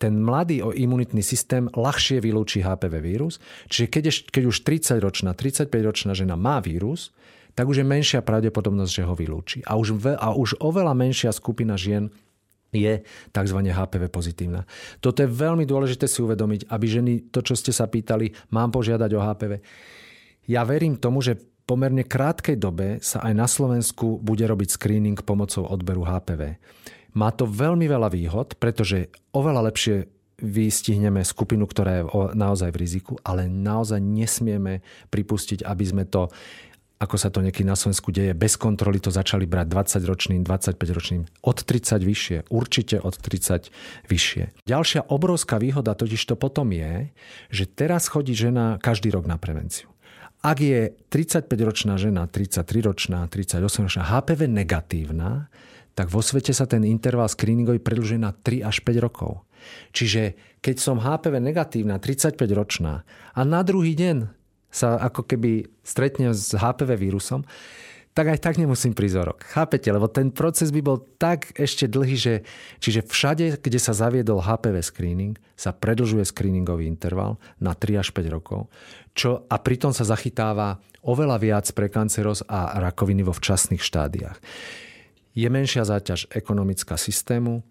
ten 0.00 0.14
mladý 0.18 0.64
imunitný 0.64 1.20
systém 1.20 1.68
ľahšie 1.68 2.24
vylúči 2.24 2.64
HPV 2.64 2.94
vírus. 3.04 3.44
Čiže 3.68 3.86
keď, 3.92 4.04
keď 4.32 4.42
už 4.48 4.56
30-ročná, 4.64 5.36
35-ročná 5.36 6.16
žena 6.16 6.34
má 6.34 6.64
vírus, 6.64 7.12
tak 7.54 7.70
už 7.70 7.82
je 7.82 7.86
menšia 7.86 8.20
pravdepodobnosť, 8.20 8.92
že 8.92 9.06
ho 9.06 9.14
vylúči. 9.14 9.58
A 9.66 9.78
už, 9.78 9.94
a 10.18 10.34
už 10.34 10.58
oveľa 10.58 10.94
menšia 10.94 11.30
skupina 11.30 11.78
žien 11.78 12.10
je 12.74 13.06
tzv. 13.30 13.58
HPV 13.70 14.10
pozitívna. 14.10 14.66
Toto 14.98 15.22
je 15.22 15.30
veľmi 15.30 15.62
dôležité 15.62 16.10
si 16.10 16.18
uvedomiť, 16.20 16.66
aby 16.66 16.86
ženy, 16.90 17.12
to 17.30 17.40
čo 17.40 17.54
ste 17.54 17.70
sa 17.70 17.86
pýtali, 17.86 18.34
mám 18.50 18.74
požiadať 18.74 19.10
o 19.14 19.20
HPV. 19.22 19.52
Ja 20.50 20.66
verím 20.66 20.98
tomu, 20.98 21.22
že 21.22 21.38
pomerne 21.64 22.04
krátkej 22.04 22.58
dobe 22.60 23.00
sa 23.00 23.24
aj 23.24 23.32
na 23.32 23.46
Slovensku 23.48 24.20
bude 24.20 24.44
robiť 24.44 24.76
screening 24.76 25.16
pomocou 25.22 25.64
odberu 25.64 26.04
HPV. 26.04 26.58
Má 27.14 27.30
to 27.30 27.46
veľmi 27.46 27.86
veľa 27.86 28.10
výhod, 28.10 28.58
pretože 28.58 29.06
oveľa 29.30 29.70
lepšie 29.70 30.10
vystihneme 30.42 31.22
skupinu, 31.22 31.64
ktorá 31.64 32.02
je 32.02 32.04
naozaj 32.34 32.74
v 32.74 32.80
riziku, 32.82 33.14
ale 33.22 33.46
naozaj 33.46 34.02
nesmieme 34.02 34.82
pripustiť, 35.08 35.62
aby 35.62 35.84
sme 35.86 36.04
to 36.10 36.26
ako 36.98 37.16
sa 37.18 37.28
to 37.28 37.42
niekedy 37.42 37.66
na 37.66 37.74
Slovensku 37.74 38.14
deje, 38.14 38.32
bez 38.32 38.54
kontroly 38.54 39.02
to 39.02 39.10
začali 39.10 39.44
brať 39.44 39.66
20-ročným, 39.66 40.40
25-ročným, 40.46 41.22
od 41.42 41.58
30 41.60 42.00
vyššie, 42.00 42.38
určite 42.48 42.96
od 43.02 43.18
30 43.18 43.68
vyššie. 44.06 44.44
Ďalšia 44.64 45.10
obrovská 45.10 45.58
výhoda 45.58 45.98
totiž 45.98 46.22
to 46.22 46.38
potom 46.38 46.70
je, 46.70 47.10
že 47.50 47.64
teraz 47.66 48.06
chodí 48.06 48.32
žena 48.32 48.78
každý 48.78 49.10
rok 49.10 49.26
na 49.26 49.36
prevenciu. 49.36 49.90
Ak 50.44 50.60
je 50.60 50.92
35-ročná 51.08 51.96
žena, 51.96 52.28
33-ročná, 52.28 53.24
38-ročná 53.32 54.04
HPV 54.04 54.44
negatívna, 54.44 55.48
tak 55.96 56.12
vo 56.12 56.20
svete 56.20 56.52
sa 56.52 56.68
ten 56.68 56.84
interval 56.84 57.30
screeningový 57.30 57.80
predlžuje 57.80 58.20
na 58.20 58.34
3 58.34 58.60
až 58.60 58.84
5 58.84 58.98
rokov. 59.00 59.40
Čiže 59.96 60.36
keď 60.60 60.76
som 60.76 61.00
HPV 61.00 61.40
negatívna, 61.40 61.96
35-ročná 61.96 63.08
a 63.32 63.40
na 63.40 63.60
druhý 63.64 63.96
deň 63.96 64.43
sa 64.74 64.98
ako 64.98 65.22
keby 65.22 65.70
stretne 65.86 66.34
s 66.34 66.50
HPV 66.50 66.98
vírusom, 66.98 67.46
tak 68.14 68.30
aj 68.30 68.38
tak 68.46 68.54
nemusím 68.62 68.94
prísť 68.94 69.16
o 69.18 69.24
rok. 69.34 69.42
Chápete? 69.42 69.90
Lebo 69.90 70.06
ten 70.06 70.30
proces 70.30 70.70
by 70.70 70.80
bol 70.86 71.02
tak 71.18 71.50
ešte 71.58 71.90
dlhý, 71.90 72.14
že 72.14 72.34
čiže 72.78 73.02
všade, 73.06 73.58
kde 73.58 73.78
sa 73.82 73.90
zaviedol 73.90 74.38
HPV 74.38 74.86
screening, 74.86 75.34
sa 75.58 75.74
predlžuje 75.74 76.22
screeningový 76.22 76.86
interval 76.86 77.42
na 77.58 77.74
3 77.74 78.02
až 78.02 78.14
5 78.14 78.30
rokov. 78.30 78.70
Čo, 79.18 79.46
a 79.50 79.58
pritom 79.58 79.90
sa 79.90 80.06
zachytáva 80.06 80.78
oveľa 81.02 81.42
viac 81.42 81.66
pre 81.74 81.90
kanceros 81.90 82.46
a 82.46 82.78
rakoviny 82.78 83.26
vo 83.26 83.34
včasných 83.34 83.82
štádiách. 83.82 84.38
Je 85.34 85.50
menšia 85.50 85.82
záťaž 85.82 86.30
ekonomická 86.30 86.94
systému, 86.94 87.66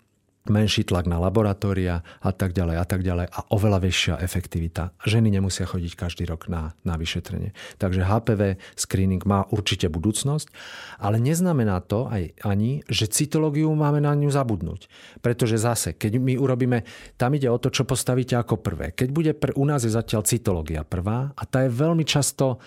menší 0.52 0.84
tlak 0.84 1.08
na 1.08 1.24
laboratória 1.24 2.04
a 2.20 2.32
tak 2.36 2.52
ďalej 2.52 2.76
a 2.76 2.86
tak 2.86 3.02
ďalej 3.04 3.32
a 3.32 3.40
oveľa 3.56 3.80
väčšia 3.80 4.14
efektivita. 4.20 4.92
Ženy 5.08 5.32
nemusia 5.32 5.64
chodiť 5.64 5.96
každý 5.96 6.28
rok 6.28 6.52
na, 6.52 6.76
na 6.84 7.00
vyšetrenie. 7.00 7.56
Takže 7.80 8.04
HPV 8.04 8.60
screening 8.76 9.24
má 9.24 9.48
určite 9.56 9.88
budúcnosť, 9.88 10.52
ale 11.00 11.24
neznamená 11.24 11.80
to 11.88 12.12
aj 12.12 12.36
ani, 12.44 12.84
že 12.92 13.08
cytológiu 13.08 13.72
máme 13.72 14.04
na 14.04 14.12
ňu 14.12 14.28
zabudnúť. 14.28 14.92
Pretože 15.24 15.56
zase, 15.56 15.96
keď 15.96 16.20
my 16.20 16.36
urobíme, 16.36 16.84
tam 17.16 17.40
ide 17.40 17.48
o 17.48 17.56
to, 17.56 17.72
čo 17.72 17.88
postavíte 17.88 18.36
ako 18.36 18.60
prvé. 18.60 18.92
Keď 18.92 19.08
bude, 19.16 19.32
pr- 19.32 19.56
u 19.56 19.64
nás 19.64 19.88
je 19.88 19.96
zatiaľ 19.96 20.28
cytológia 20.28 20.84
prvá 20.84 21.32
a 21.40 21.44
tá 21.48 21.64
je 21.64 21.72
veľmi 21.72 22.04
často 22.04 22.60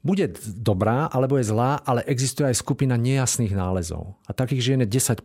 bude 0.00 0.32
dobrá 0.56 1.12
alebo 1.12 1.36
je 1.36 1.52
zlá, 1.52 1.76
ale 1.84 2.00
existuje 2.08 2.48
aj 2.48 2.56
skupina 2.56 2.96
nejasných 2.96 3.52
nálezov. 3.52 4.16
A 4.24 4.32
takých 4.32 4.72
žien 4.72 4.80
je 4.80 4.88
10 4.88 5.20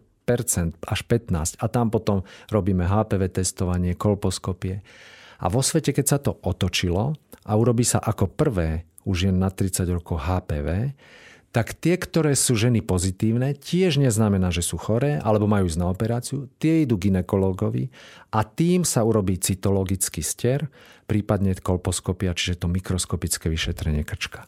až 0.85 0.99
15 1.05 1.61
a 1.61 1.65
tam 1.69 1.93
potom 1.93 2.25
robíme 2.49 2.83
HPV 2.85 3.29
testovanie, 3.29 3.93
kolposkopie. 3.93 4.81
A 5.39 5.45
vo 5.47 5.61
svete, 5.61 5.93
keď 5.93 6.05
sa 6.05 6.17
to 6.17 6.35
otočilo 6.41 7.13
a 7.45 7.51
urobí 7.53 7.85
sa 7.85 8.01
ako 8.01 8.33
prvé 8.33 8.89
už 9.05 9.29
je 9.29 9.31
na 9.31 9.53
30 9.53 9.85
rokov 9.93 10.25
HPV, 10.25 10.97
tak 11.55 11.71
tie, 11.79 11.95
ktoré 11.95 12.35
sú 12.35 12.59
ženy 12.59 12.83
pozitívne, 12.83 13.55
tiež 13.55 14.03
neznamená, 14.03 14.51
že 14.51 14.59
sú 14.59 14.75
choré 14.75 15.23
alebo 15.23 15.47
majú 15.47 15.71
ísť 15.71 15.79
na 15.79 15.87
operáciu, 15.87 16.51
tie 16.59 16.83
idú 16.83 16.99
ginekologovi 16.99 17.87
a 18.35 18.43
tým 18.43 18.83
sa 18.83 19.07
urobí 19.07 19.39
cytologický 19.39 20.19
ster, 20.19 20.67
prípadne 21.07 21.55
kolposkopia, 21.55 22.35
čiže 22.35 22.59
to 22.59 22.67
mikroskopické 22.67 23.47
vyšetrenie 23.47 24.03
krčka. 24.03 24.43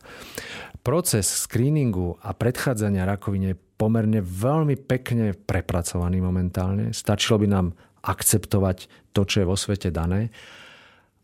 Proces 0.84 1.48
screeningu 1.48 2.20
a 2.20 2.36
predchádzania 2.36 3.08
rakovine 3.08 3.56
je 3.56 3.62
pomerne 3.80 4.20
veľmi 4.20 4.76
pekne 4.76 5.32
prepracovaný 5.32 6.20
momentálne. 6.20 6.92
Stačilo 6.92 7.40
by 7.40 7.48
nám 7.48 7.68
akceptovať 8.04 8.92
to, 9.16 9.24
čo 9.24 9.48
je 9.48 9.48
vo 9.48 9.56
svete 9.56 9.96
dané 9.96 10.28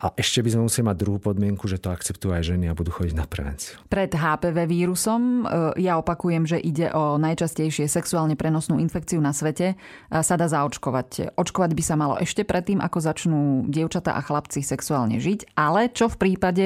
a 0.04 0.12
ešte 0.20 0.44
by 0.44 0.50
sme 0.52 0.62
museli 0.68 0.84
mať 0.84 0.98
druhú 1.00 1.20
podmienku, 1.24 1.64
že 1.72 1.80
to 1.80 1.88
akceptujú 1.88 2.36
aj 2.36 2.44
ženy 2.52 2.68
a 2.68 2.76
budú 2.76 2.92
chodiť 2.92 3.16
na 3.16 3.24
prevenciu. 3.24 3.80
Pred 3.88 4.12
HPV 4.12 4.68
vírusom, 4.68 5.48
e, 5.48 5.80
ja 5.80 5.96
opakujem, 5.96 6.44
že 6.44 6.60
ide 6.60 6.92
o 6.92 7.16
najčastejšie 7.16 7.88
sexuálne 7.88 8.36
prenosnú 8.36 8.84
infekciu 8.84 9.24
na 9.24 9.32
svete, 9.32 9.80
sa 10.12 10.36
dá 10.36 10.52
zaočkovať. 10.52 11.40
Očkovať 11.40 11.72
by 11.72 11.84
sa 11.84 11.96
malo 11.96 12.20
ešte 12.20 12.44
predtým, 12.44 12.84
ako 12.84 12.98
začnú 13.00 13.42
dievčatá 13.72 14.20
a 14.20 14.22
chlapci 14.22 14.60
sexuálne 14.60 15.24
žiť, 15.24 15.56
ale 15.56 15.88
čo 15.88 16.12
v 16.12 16.20
prípade, 16.20 16.66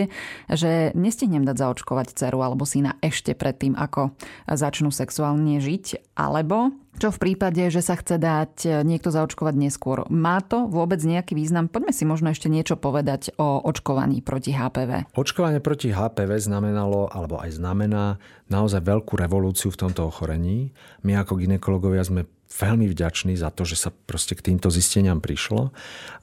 že 0.50 0.90
nestihnem 0.98 1.46
dať 1.46 1.62
zaočkovať 1.62 2.18
dceru 2.18 2.42
alebo 2.42 2.66
syna 2.66 2.98
ešte 3.06 3.38
predtým, 3.38 3.78
ako 3.78 4.18
začnú 4.50 4.90
sexuálne 4.90 5.62
žiť, 5.62 6.18
alebo 6.18 6.74
čo 6.98 7.14
v 7.14 7.22
prípade, 7.22 7.62
že 7.70 7.86
sa 7.86 7.96
chce 7.96 8.18
dať 8.18 8.54
e, 8.66 8.70
niekto 8.82 9.14
zaočkovať 9.14 9.56
neskôr? 9.56 10.04
Má 10.10 10.42
to 10.42 10.66
vôbec 10.66 10.98
nejaký 11.00 11.38
význam? 11.38 11.70
Poďme 11.70 11.94
si 11.94 12.04
možno 12.04 12.34
ešte 12.34 12.50
niečo 12.50 12.76
povedať 12.76 13.38
o 13.38 13.62
očkovaní 13.62 14.26
proti 14.26 14.52
HPV. 14.52 15.14
Očkovanie 15.14 15.62
proti 15.62 15.94
HPV 15.94 16.42
znamenalo, 16.42 17.08
alebo 17.14 17.38
aj 17.38 17.56
znamená, 17.56 18.18
naozaj 18.50 18.82
veľkú 18.82 19.14
revolúciu 19.16 19.70
v 19.70 19.80
tomto 19.88 20.10
ochorení. 20.10 20.74
My 21.06 21.22
ako 21.22 21.38
ginekologovia 21.38 22.02
sme 22.02 22.26
veľmi 22.48 22.88
vďační 22.90 23.36
za 23.36 23.52
to, 23.52 23.68
že 23.68 23.76
sa 23.78 23.90
proste 23.92 24.34
k 24.34 24.52
týmto 24.52 24.72
zisteniam 24.72 25.20
prišlo. 25.20 25.70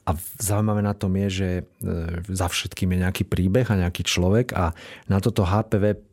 A 0.05 0.09
zaujímavé 0.41 0.81
na 0.81 0.93
tom 0.97 1.13
je, 1.15 1.27
že 1.29 1.49
e, 1.49 1.63
za 2.29 2.49
všetkým 2.49 2.93
je 2.93 3.01
nejaký 3.05 3.23
príbeh 3.29 3.69
a 3.69 3.79
nejaký 3.79 4.03
človek 4.05 4.53
a 4.57 4.73
na 5.05 5.17
toto 5.21 5.45
HPV 5.45 6.04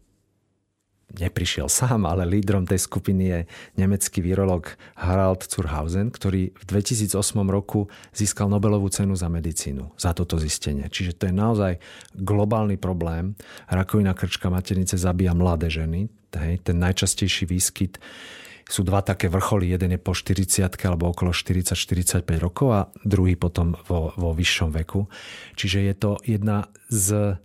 neprišiel 1.18 1.68
sám, 1.68 2.08
ale 2.08 2.24
lídrom 2.24 2.64
tej 2.64 2.80
skupiny 2.80 3.24
je 3.28 3.40
nemecký 3.76 4.24
virolog 4.24 4.68
Harald 4.96 5.44
Zurhausen, 5.44 6.08
ktorý 6.08 6.52
v 6.52 6.64
2008 6.64 7.16
roku 7.48 7.90
získal 8.16 8.48
Nobelovú 8.48 8.88
cenu 8.88 9.12
za 9.12 9.28
medicínu, 9.28 9.92
za 10.00 10.16
toto 10.16 10.40
zistenie. 10.40 10.88
Čiže 10.88 11.18
to 11.18 11.22
je 11.28 11.34
naozaj 11.34 11.72
globálny 12.16 12.80
problém. 12.80 13.36
Rakovina 13.68 14.16
krčka 14.16 14.48
maternice 14.48 14.96
zabíja 14.96 15.36
mladé 15.36 15.68
ženy. 15.68 16.08
Hej, 16.32 16.64
ten 16.64 16.80
najčastejší 16.80 17.44
výskyt 17.44 18.00
sú 18.72 18.86
dva 18.88 19.04
také 19.04 19.28
vrcholy. 19.28 19.68
Jeden 19.68 19.92
je 19.92 20.00
po 20.00 20.16
40 20.16 20.64
alebo 20.88 21.12
okolo 21.12 21.36
40-45 21.36 22.24
rokov 22.40 22.68
a 22.72 22.80
druhý 23.04 23.36
potom 23.36 23.76
vo, 23.84 24.16
vo 24.16 24.32
vyššom 24.32 24.72
veku. 24.72 25.12
Čiže 25.60 25.78
je 25.92 25.94
to 25.94 26.10
jedna 26.24 26.72
z 26.88 27.36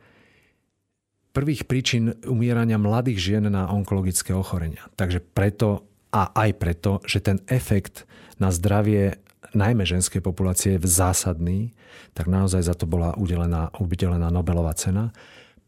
prvých 1.38 1.70
príčin 1.70 2.18
umierania 2.26 2.82
mladých 2.82 3.22
žien 3.22 3.46
na 3.46 3.70
onkologické 3.70 4.34
ochorenia. 4.34 4.90
Takže 4.98 5.22
preto 5.22 5.86
a 6.10 6.34
aj 6.34 6.50
preto, 6.58 6.98
že 7.06 7.22
ten 7.22 7.38
efekt 7.46 8.10
na 8.42 8.50
zdravie 8.50 9.22
najmä 9.54 9.86
ženskej 9.86 10.18
populácie 10.26 10.82
je 10.82 10.90
zásadný, 10.90 11.78
tak 12.18 12.26
naozaj 12.26 12.66
za 12.66 12.74
to 12.74 12.90
bola 12.90 13.14
udelená, 13.22 13.70
udelená 13.78 14.34
Nobelová 14.34 14.74
cena. 14.74 15.14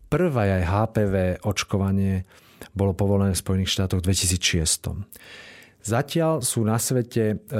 Prvá 0.09 0.49
aj 0.49 0.65
HPV 0.65 1.13
očkovanie 1.45 2.25
bolo 2.73 2.97
povolené 2.97 3.37
v 3.37 3.43
Spojených 3.45 3.77
štátoch 3.77 4.01
v 4.01 4.09
2006. 4.09 5.85
Zatiaľ 5.85 6.41
sú 6.41 6.65
na 6.65 6.81
svete 6.81 7.37
e, 7.37 7.55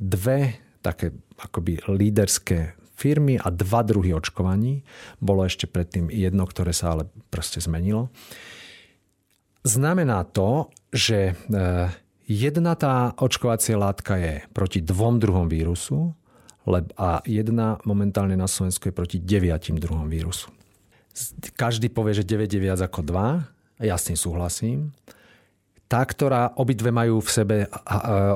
dve 0.00 0.64
také 0.80 1.12
akoby 1.36 1.84
líderské 1.92 2.79
firmy 3.00 3.40
a 3.40 3.48
dva 3.48 3.80
druhy 3.80 4.12
očkovaní. 4.12 4.84
Bolo 5.16 5.48
ešte 5.48 5.64
predtým 5.64 6.12
jedno, 6.12 6.44
ktoré 6.44 6.76
sa 6.76 6.92
ale 6.92 7.08
proste 7.32 7.64
zmenilo. 7.64 8.12
Znamená 9.64 10.28
to, 10.28 10.68
že 10.92 11.32
e, 11.32 11.58
jedna 12.28 12.76
tá 12.76 13.16
očkovacia 13.16 13.80
látka 13.80 14.20
je 14.20 14.44
proti 14.52 14.84
dvom 14.84 15.16
druhom 15.16 15.48
vírusu 15.48 16.12
a 17.00 17.24
jedna 17.24 17.80
momentálne 17.88 18.36
na 18.36 18.44
Slovensku 18.44 18.92
je 18.92 18.94
proti 18.94 19.16
deviatim 19.16 19.80
druhom 19.80 20.06
vírusu. 20.06 20.52
Každý 21.56 21.90
povie, 21.90 22.14
že 22.14 22.28
9 22.28 22.46
je 22.46 22.60
viac 22.60 22.80
ako 22.80 23.02
2. 23.02 23.82
Ja 23.82 23.96
s 23.96 24.06
tým 24.06 24.18
súhlasím. 24.20 24.94
Tá, 25.90 26.06
ktorá 26.06 26.54
obidve 26.54 26.94
majú 26.94 27.18
v 27.18 27.30
sebe 27.34 27.56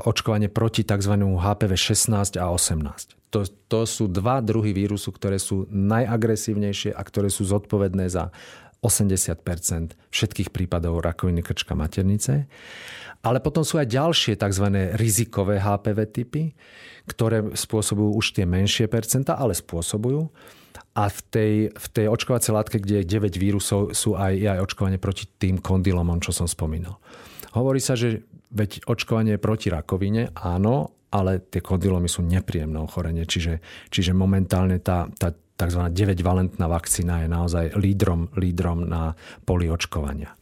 očkovanie 0.02 0.50
proti 0.50 0.82
tzv. 0.82 1.14
HPV 1.14 1.72
16 1.78 2.34
a 2.42 2.50
18 2.50 3.14
to, 3.34 3.42
to 3.66 3.82
sú 3.82 4.06
dva 4.06 4.38
druhy 4.38 4.70
vírusu, 4.70 5.10
ktoré 5.10 5.42
sú 5.42 5.66
najagresívnejšie 5.66 6.94
a 6.94 7.02
ktoré 7.02 7.26
sú 7.26 7.42
zodpovedné 7.42 8.06
za 8.06 8.30
80% 8.78 9.98
všetkých 10.14 10.54
prípadov 10.54 11.02
rakoviny 11.02 11.42
krčka 11.42 11.74
maternice. 11.74 12.46
Ale 13.26 13.42
potom 13.42 13.66
sú 13.66 13.82
aj 13.82 13.90
ďalšie 13.90 14.38
tzv. 14.38 14.66
rizikové 14.94 15.58
HPV 15.58 15.98
typy, 16.14 16.54
ktoré 17.10 17.42
spôsobujú 17.56 18.20
už 18.22 18.38
tie 18.38 18.46
menšie 18.46 18.86
percenta, 18.86 19.34
ale 19.34 19.56
spôsobujú. 19.56 20.30
A 20.94 21.10
v 21.10 21.20
tej, 21.26 21.54
v 21.74 21.86
tej 21.90 22.06
očkovacej 22.06 22.52
látke, 22.54 22.76
kde 22.78 23.02
je 23.02 23.18
9 23.18 23.34
vírusov, 23.34 23.98
sú 23.98 24.14
aj, 24.14 24.30
aj 24.30 24.62
očkovanie 24.62 25.02
proti 25.02 25.26
tým 25.26 25.58
kondylomom, 25.58 26.22
čo 26.22 26.30
som 26.30 26.46
spomínal. 26.46 27.02
Hovorí 27.54 27.78
sa, 27.78 27.94
že 27.94 28.26
veď 28.50 28.86
očkovanie 28.86 29.38
proti 29.38 29.70
rakovine, 29.70 30.34
áno, 30.34 31.06
ale 31.14 31.38
tie 31.38 31.62
kondylomy 31.62 32.10
sú 32.10 32.26
nepríjemné 32.26 32.78
ochorenie, 32.82 33.22
čiže, 33.22 33.62
čiže 33.90 34.10
momentálne 34.10 34.82
tá, 34.82 35.06
tá 35.14 35.30
tzv. 35.54 35.82
9-valentná 35.94 36.66
vakcína 36.66 37.22
je 37.22 37.28
naozaj 37.30 37.64
lídrom, 37.78 38.30
lídrom 38.34 38.86
na 38.86 39.14
poli 39.46 39.70
očkovania. 39.70 40.34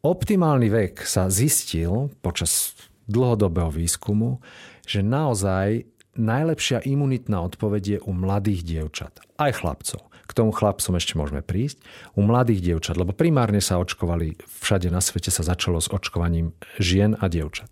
Optimálny 0.00 0.72
vek 0.72 1.04
sa 1.04 1.28
zistil 1.28 2.08
počas 2.24 2.72
dlhodobého 3.04 3.68
výskumu, 3.68 4.40
že 4.88 5.04
naozaj 5.04 5.84
najlepšia 6.16 6.88
imunitná 6.88 7.44
odpoveď 7.44 7.82
je 7.84 7.98
u 8.08 8.12
mladých 8.16 8.64
dievčat, 8.64 9.20
aj 9.36 9.60
chlapcov. 9.60 10.09
K 10.30 10.38
tomu 10.38 10.54
chlapcom 10.54 10.94
ešte 10.94 11.18
môžeme 11.18 11.42
prísť. 11.42 11.82
U 12.14 12.22
mladých 12.22 12.62
dievčat, 12.62 12.94
lebo 12.94 13.10
primárne 13.10 13.58
sa 13.58 13.82
očkovali, 13.82 14.38
všade 14.62 14.86
na 14.86 15.02
svete 15.02 15.34
sa 15.34 15.42
začalo 15.42 15.82
s 15.82 15.90
očkovaním 15.90 16.54
žien 16.78 17.18
a 17.18 17.26
dievčat. 17.26 17.66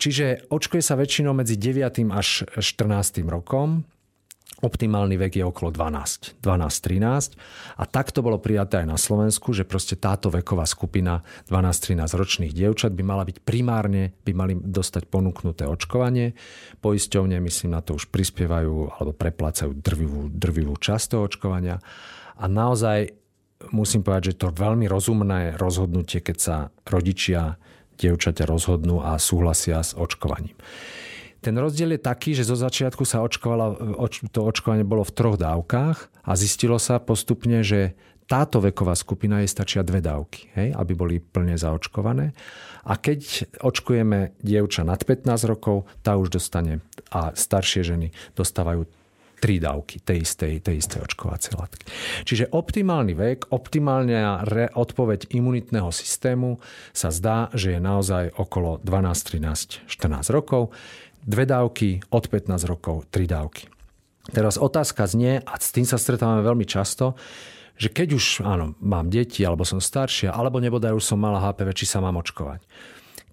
Čiže 0.00 0.48
očkuje 0.48 0.80
sa 0.80 0.96
väčšinou 0.96 1.36
medzi 1.36 1.60
9. 1.60 2.08
až 2.08 2.48
14. 2.56 3.20
rokom. 3.28 3.84
Optimálny 4.62 5.18
vek 5.18 5.42
je 5.42 5.44
okolo 5.44 5.74
12, 5.74 6.38
12-13 6.38 7.34
a 7.76 7.84
takto 7.84 8.22
bolo 8.22 8.38
prijaté 8.38 8.86
aj 8.86 8.94
na 8.94 8.94
Slovensku, 8.94 9.50
že 9.50 9.66
proste 9.66 9.98
táto 9.98 10.30
veková 10.30 10.70
skupina 10.70 11.26
12-13 11.50 12.06
ročných 12.14 12.52
dievčat 12.54 12.94
by 12.94 13.02
mala 13.02 13.26
byť 13.26 13.42
primárne, 13.42 14.14
by 14.22 14.30
mali 14.30 14.54
dostať 14.54 15.10
ponúknuté 15.10 15.66
očkovanie. 15.66 16.38
Poisťovne, 16.78 17.42
myslím, 17.42 17.74
na 17.74 17.82
to 17.82 17.98
už 17.98 18.06
prispievajú 18.14 19.02
alebo 19.02 19.10
preplácajú 19.10 19.74
drvivú, 19.74 20.30
drvivú 20.30 20.78
časť 20.78 21.18
toho 21.18 21.26
očkovania 21.26 21.82
a 22.38 22.44
naozaj 22.46 23.18
musím 23.74 24.06
povedať, 24.06 24.34
že 24.34 24.46
to 24.46 24.54
veľmi 24.54 24.86
rozumné 24.86 25.58
rozhodnutie, 25.58 26.22
keď 26.22 26.36
sa 26.38 26.56
rodičia 26.86 27.58
dievčaťa 27.98 28.46
rozhodnú 28.46 29.02
a 29.02 29.18
súhlasia 29.18 29.82
s 29.82 29.94
očkovaním. 29.94 30.54
Ten 31.42 31.58
rozdiel 31.58 31.98
je 31.98 32.06
taký, 32.06 32.38
že 32.38 32.46
zo 32.46 32.54
začiatku 32.54 33.02
sa 33.02 33.18
očkovala, 33.26 33.98
to 34.30 34.40
očkovanie 34.46 34.86
bolo 34.86 35.02
v 35.02 35.10
troch 35.10 35.34
dávkach 35.34 36.22
a 36.22 36.32
zistilo 36.38 36.78
sa 36.78 37.02
postupne, 37.02 37.66
že 37.66 37.98
táto 38.30 38.62
veková 38.62 38.94
skupina 38.94 39.42
je 39.42 39.50
stačia 39.50 39.82
dve 39.82 39.98
dávky, 39.98 40.54
hej, 40.54 40.68
aby 40.72 40.92
boli 40.94 41.16
plne 41.18 41.58
zaočkované. 41.58 42.32
A 42.86 42.94
keď 42.96 43.50
očkujeme 43.60 44.38
dievča 44.40 44.86
nad 44.86 45.02
15 45.02 45.50
rokov, 45.50 45.84
tá 46.00 46.14
už 46.14 46.32
dostane 46.32 46.80
a 47.10 47.34
staršie 47.34 47.82
ženy 47.82 48.08
dostávajú 48.38 48.86
tri 49.42 49.58
dávky 49.58 49.98
tej 50.06 50.22
istej, 50.22 50.62
tej 50.62 50.78
istej 50.78 51.02
očkovacej 51.02 51.58
látky. 51.58 51.84
Čiže 52.22 52.54
optimálny 52.54 53.18
vek, 53.18 53.50
optimálna 53.50 54.46
re, 54.46 54.70
odpoveď 54.70 55.34
imunitného 55.34 55.90
systému 55.90 56.62
sa 56.94 57.10
zdá, 57.10 57.50
že 57.50 57.74
je 57.74 57.80
naozaj 57.82 58.38
okolo 58.38 58.78
12, 58.86 59.42
13, 59.42 59.90
14 59.90 60.30
rokov. 60.30 60.70
Dve 61.22 61.46
dávky, 61.46 62.02
od 62.10 62.26
15 62.26 62.66
rokov 62.66 63.06
tri 63.06 63.30
dávky. 63.30 63.70
Teraz 64.34 64.58
otázka 64.58 65.06
znie, 65.06 65.38
a 65.46 65.54
s 65.54 65.70
tým 65.70 65.86
sa 65.86 65.94
stretávame 65.94 66.42
veľmi 66.42 66.66
často, 66.66 67.14
že 67.78 67.94
keď 67.94 68.18
už 68.18 68.42
áno, 68.42 68.74
mám 68.82 69.06
deti, 69.06 69.46
alebo 69.46 69.62
som 69.62 69.78
staršia, 69.78 70.34
alebo 70.34 70.58
nebodaj 70.58 70.90
už 70.90 71.06
som 71.06 71.22
mala 71.22 71.38
HPV, 71.38 71.78
či 71.78 71.86
sa 71.86 72.02
mám 72.02 72.18
očkovať. 72.18 72.66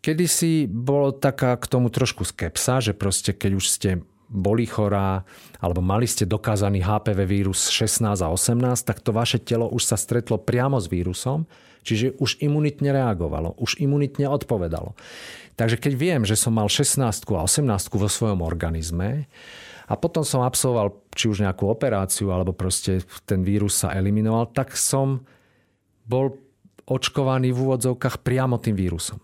Kedy 0.05 0.25
si 0.29 0.69
bolo 0.69 1.09
taká 1.17 1.57
k 1.57 1.65
tomu 1.65 1.89
trošku 1.89 2.29
skepsa, 2.29 2.77
že 2.77 2.93
proste 2.93 3.33
keď 3.33 3.51
už 3.57 3.65
ste 3.65 3.89
boli 4.29 4.69
chorá, 4.69 5.25
alebo 5.57 5.81
mali 5.81 6.05
ste 6.05 6.29
dokázaný 6.29 6.85
HPV 6.85 7.25
vírus 7.25 7.73
16 7.73 8.05
a 8.05 8.29
18, 8.29 8.85
tak 8.85 9.01
to 9.01 9.09
vaše 9.09 9.41
telo 9.41 9.65
už 9.65 9.81
sa 9.81 9.97
stretlo 9.97 10.37
priamo 10.37 10.77
s 10.77 10.85
vírusom, 10.85 11.49
čiže 11.81 12.13
už 12.21 12.37
imunitne 12.37 12.93
reagovalo, 12.93 13.57
už 13.57 13.81
imunitne 13.81 14.29
odpovedalo. 14.29 14.93
Takže 15.59 15.75
keď 15.75 15.93
viem, 15.99 16.21
že 16.23 16.39
som 16.39 16.55
mal 16.55 16.71
16 16.71 17.03
a 17.03 17.43
18 17.43 17.67
vo 17.91 18.07
svojom 18.07 18.39
organizme, 18.39 19.27
a 19.89 19.97
potom 19.97 20.21
som 20.21 20.45
absolvoval 20.45 20.93
či 21.17 21.27
už 21.27 21.41
nejakú 21.41 21.65
operáciu, 21.65 22.29
alebo 22.29 22.53
proste 22.53 23.01
ten 23.25 23.41
vírus 23.41 23.73
sa 23.73 23.91
eliminoval, 23.97 24.53
tak 24.53 24.77
som 24.77 25.25
bol 26.05 26.37
očkovaný 26.85 27.53
v 27.53 27.61
úvodzovkách 27.69 28.21
priamo 28.21 28.61
tým 28.61 28.77
vírusom. 28.77 29.21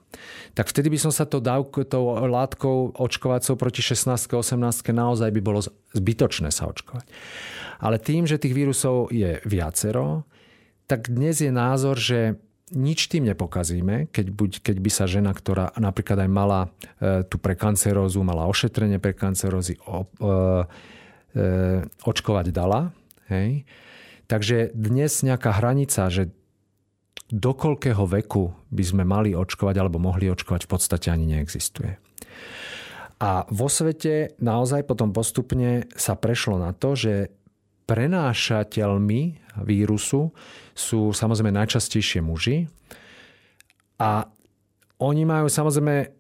Tak 0.58 0.70
vtedy 0.70 0.90
by 0.94 1.00
som 1.02 1.14
sa 1.14 1.26
to 1.26 1.42
dávku, 1.42 1.86
tou 1.86 2.18
látkou 2.18 2.94
očkovacou 2.98 3.58
proti 3.58 3.82
16 3.82 4.26
18 4.30 4.58
naozaj 4.94 5.30
by 5.34 5.42
bolo 5.42 5.62
zbytočné 5.94 6.54
sa 6.54 6.70
očkovať. 6.70 7.10
Ale 7.82 7.98
tým, 7.98 8.30
že 8.30 8.42
tých 8.42 8.54
vírusov 8.54 9.10
je 9.10 9.42
viacero, 9.46 10.26
tak 10.86 11.10
dnes 11.10 11.42
je 11.42 11.50
názor, 11.50 11.98
že 11.98 12.38
nič 12.74 13.14
tým 13.14 13.30
nepokazíme, 13.30 14.10
keď, 14.10 14.26
buď, 14.34 14.52
keď 14.66 14.78
by 14.82 14.90
sa 14.90 15.06
žena, 15.06 15.38
ktorá 15.38 15.70
napríklad 15.78 16.26
aj 16.26 16.32
mala 16.32 16.62
e, 16.66 17.22
tú 17.30 17.38
prekancerózu, 17.38 18.26
mala 18.26 18.50
ošetrenie 18.50 18.98
prekancerózy, 18.98 19.78
o, 19.86 20.02
e, 20.02 20.30
e, 21.38 21.44
očkovať 22.02 22.50
dala. 22.50 22.90
Hej. 23.30 23.70
Takže 24.26 24.74
dnes 24.74 25.22
nejaká 25.22 25.62
hranica, 25.62 26.10
že 26.10 26.34
do 27.30 27.54
koľkého 27.54 28.06
veku 28.06 28.54
by 28.74 28.84
sme 28.86 29.04
mali 29.06 29.38
očkovať 29.38 29.76
alebo 29.78 30.02
mohli 30.02 30.30
očkovať 30.30 30.66
v 30.66 30.70
podstate 30.70 31.08
ani 31.14 31.38
neexistuje. 31.38 32.02
A 33.22 33.46
vo 33.48 33.70
svete 33.70 34.38
naozaj 34.42 34.86
potom 34.86 35.14
postupne 35.14 35.86
sa 35.96 36.18
prešlo 36.18 36.60
na 36.60 36.74
to, 36.76 36.98
že 36.98 37.34
prenášateľmi 37.86 39.22
vírusu 39.64 40.34
sú 40.76 41.14
samozrejme 41.16 41.54
najčastejšie 41.54 42.20
muži 42.20 42.66
a 44.02 44.28
oni 45.00 45.24
majú 45.24 45.48
samozrejme 45.48 46.16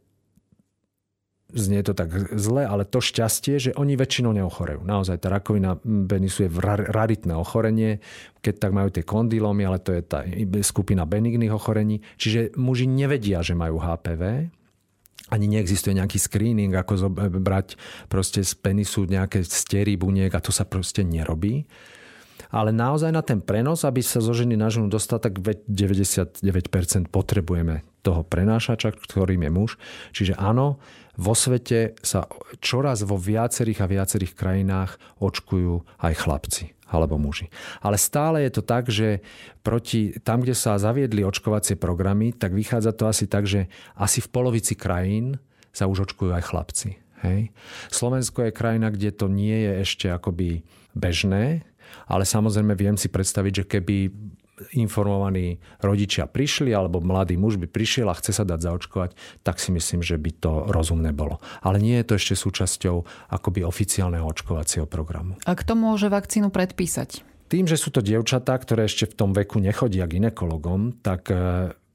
znie 1.56 1.82
to 1.88 1.96
tak 1.96 2.12
zle, 2.36 2.68
ale 2.68 2.84
to 2.84 3.00
šťastie, 3.00 3.56
že 3.58 3.72
oni 3.80 3.96
väčšinou 3.96 4.36
neochorejú. 4.36 4.84
Naozaj 4.84 5.24
tá 5.24 5.32
rakovina 5.32 5.80
penisu 5.84 6.46
je 6.46 6.54
raritné 6.92 7.32
ochorenie, 7.32 8.04
keď 8.44 8.54
tak 8.60 8.72
majú 8.76 8.92
tie 8.92 9.08
kondylómy, 9.08 9.64
ale 9.64 9.80
to 9.80 9.96
je 9.96 10.02
tá 10.04 10.28
skupina 10.66 11.08
benigných 11.08 11.56
ochorení. 11.56 12.04
Čiže 12.20 12.60
muži 12.60 12.92
nevedia, 12.92 13.40
že 13.40 13.56
majú 13.56 13.80
HPV, 13.80 14.52
ani 15.34 15.46
neexistuje 15.50 15.98
nejaký 15.98 16.22
screening, 16.22 16.74
ako 16.78 17.10
brať 17.42 17.80
proste 18.12 18.46
z 18.46 18.54
penisu 18.62 19.10
nejaké 19.10 19.42
stery 19.42 19.98
buniek 19.98 20.30
a 20.30 20.44
to 20.44 20.54
sa 20.54 20.68
proste 20.70 21.02
nerobí. 21.02 21.66
Ale 22.54 22.70
naozaj 22.70 23.10
na 23.10 23.26
ten 23.26 23.42
prenos, 23.42 23.82
aby 23.88 24.06
sa 24.06 24.22
zo 24.22 24.32
ženy 24.32 24.54
na 24.54 24.70
ženu 24.70 24.86
dostal, 24.86 25.18
tak 25.18 25.42
99% 25.42 26.46
potrebujeme 27.10 27.82
toho 28.06 28.22
prenášača, 28.22 28.94
ktorým 28.94 29.42
je 29.42 29.52
muž. 29.52 29.72
Čiže 30.14 30.38
áno, 30.38 30.78
vo 31.18 31.34
svete 31.34 31.98
sa 32.06 32.30
čoraz 32.62 33.02
vo 33.02 33.18
viacerých 33.18 33.82
a 33.82 33.90
viacerých 33.90 34.38
krajinách 34.38 35.02
očkujú 35.18 35.82
aj 36.06 36.14
chlapci 36.14 36.66
alebo 36.86 37.18
muži. 37.18 37.50
Ale 37.82 37.98
stále 37.98 38.46
je 38.46 38.52
to 38.54 38.62
tak, 38.62 38.94
že 38.94 39.26
proti, 39.66 40.14
tam, 40.22 40.46
kde 40.46 40.54
sa 40.54 40.78
zaviedli 40.78 41.26
očkovacie 41.26 41.74
programy, 41.82 42.30
tak 42.30 42.54
vychádza 42.54 42.94
to 42.94 43.10
asi 43.10 43.26
tak, 43.26 43.50
že 43.50 43.66
asi 43.98 44.22
v 44.22 44.30
polovici 44.30 44.78
krajín 44.78 45.42
sa 45.74 45.90
už 45.90 46.06
očkujú 46.06 46.30
aj 46.30 46.46
chlapci. 46.46 46.90
Hej. 47.26 47.50
Slovensko 47.90 48.46
je 48.46 48.54
krajina, 48.54 48.94
kde 48.94 49.10
to 49.10 49.26
nie 49.26 49.66
je 49.66 49.72
ešte 49.82 50.08
akoby 50.14 50.62
bežné, 50.94 51.66
ale 52.06 52.24
samozrejme 52.24 52.78
viem 52.78 53.02
si 53.02 53.10
predstaviť, 53.10 53.66
že 53.66 53.66
keby 53.66 53.98
informovaní 54.76 55.60
rodičia 55.84 56.26
prišli, 56.26 56.72
alebo 56.72 57.04
mladý 57.04 57.36
muž 57.36 57.60
by 57.60 57.68
prišiel 57.68 58.08
a 58.08 58.16
chce 58.16 58.32
sa 58.32 58.44
dať 58.48 58.60
zaočkovať, 58.72 59.12
tak 59.44 59.60
si 59.60 59.76
myslím, 59.76 60.00
že 60.00 60.16
by 60.16 60.32
to 60.40 60.52
rozumné 60.72 61.12
bolo. 61.12 61.44
Ale 61.60 61.80
nie 61.80 62.00
je 62.02 62.08
to 62.08 62.14
ešte 62.16 62.36
súčasťou 62.40 62.96
akoby 63.36 63.68
oficiálneho 63.68 64.24
očkovacieho 64.24 64.88
programu. 64.88 65.36
A 65.44 65.54
kto 65.54 65.76
môže 65.76 66.08
vakcínu 66.08 66.52
predpísať? 66.52 67.24
Tým, 67.46 67.70
že 67.70 67.78
sú 67.78 67.94
to 67.94 68.02
dievčatá, 68.02 68.58
ktoré 68.58 68.90
ešte 68.90 69.06
v 69.06 69.18
tom 69.18 69.30
veku 69.36 69.62
nechodia 69.62 70.10
ginekologom, 70.10 70.98
tak 71.06 71.30
e, 71.30 71.38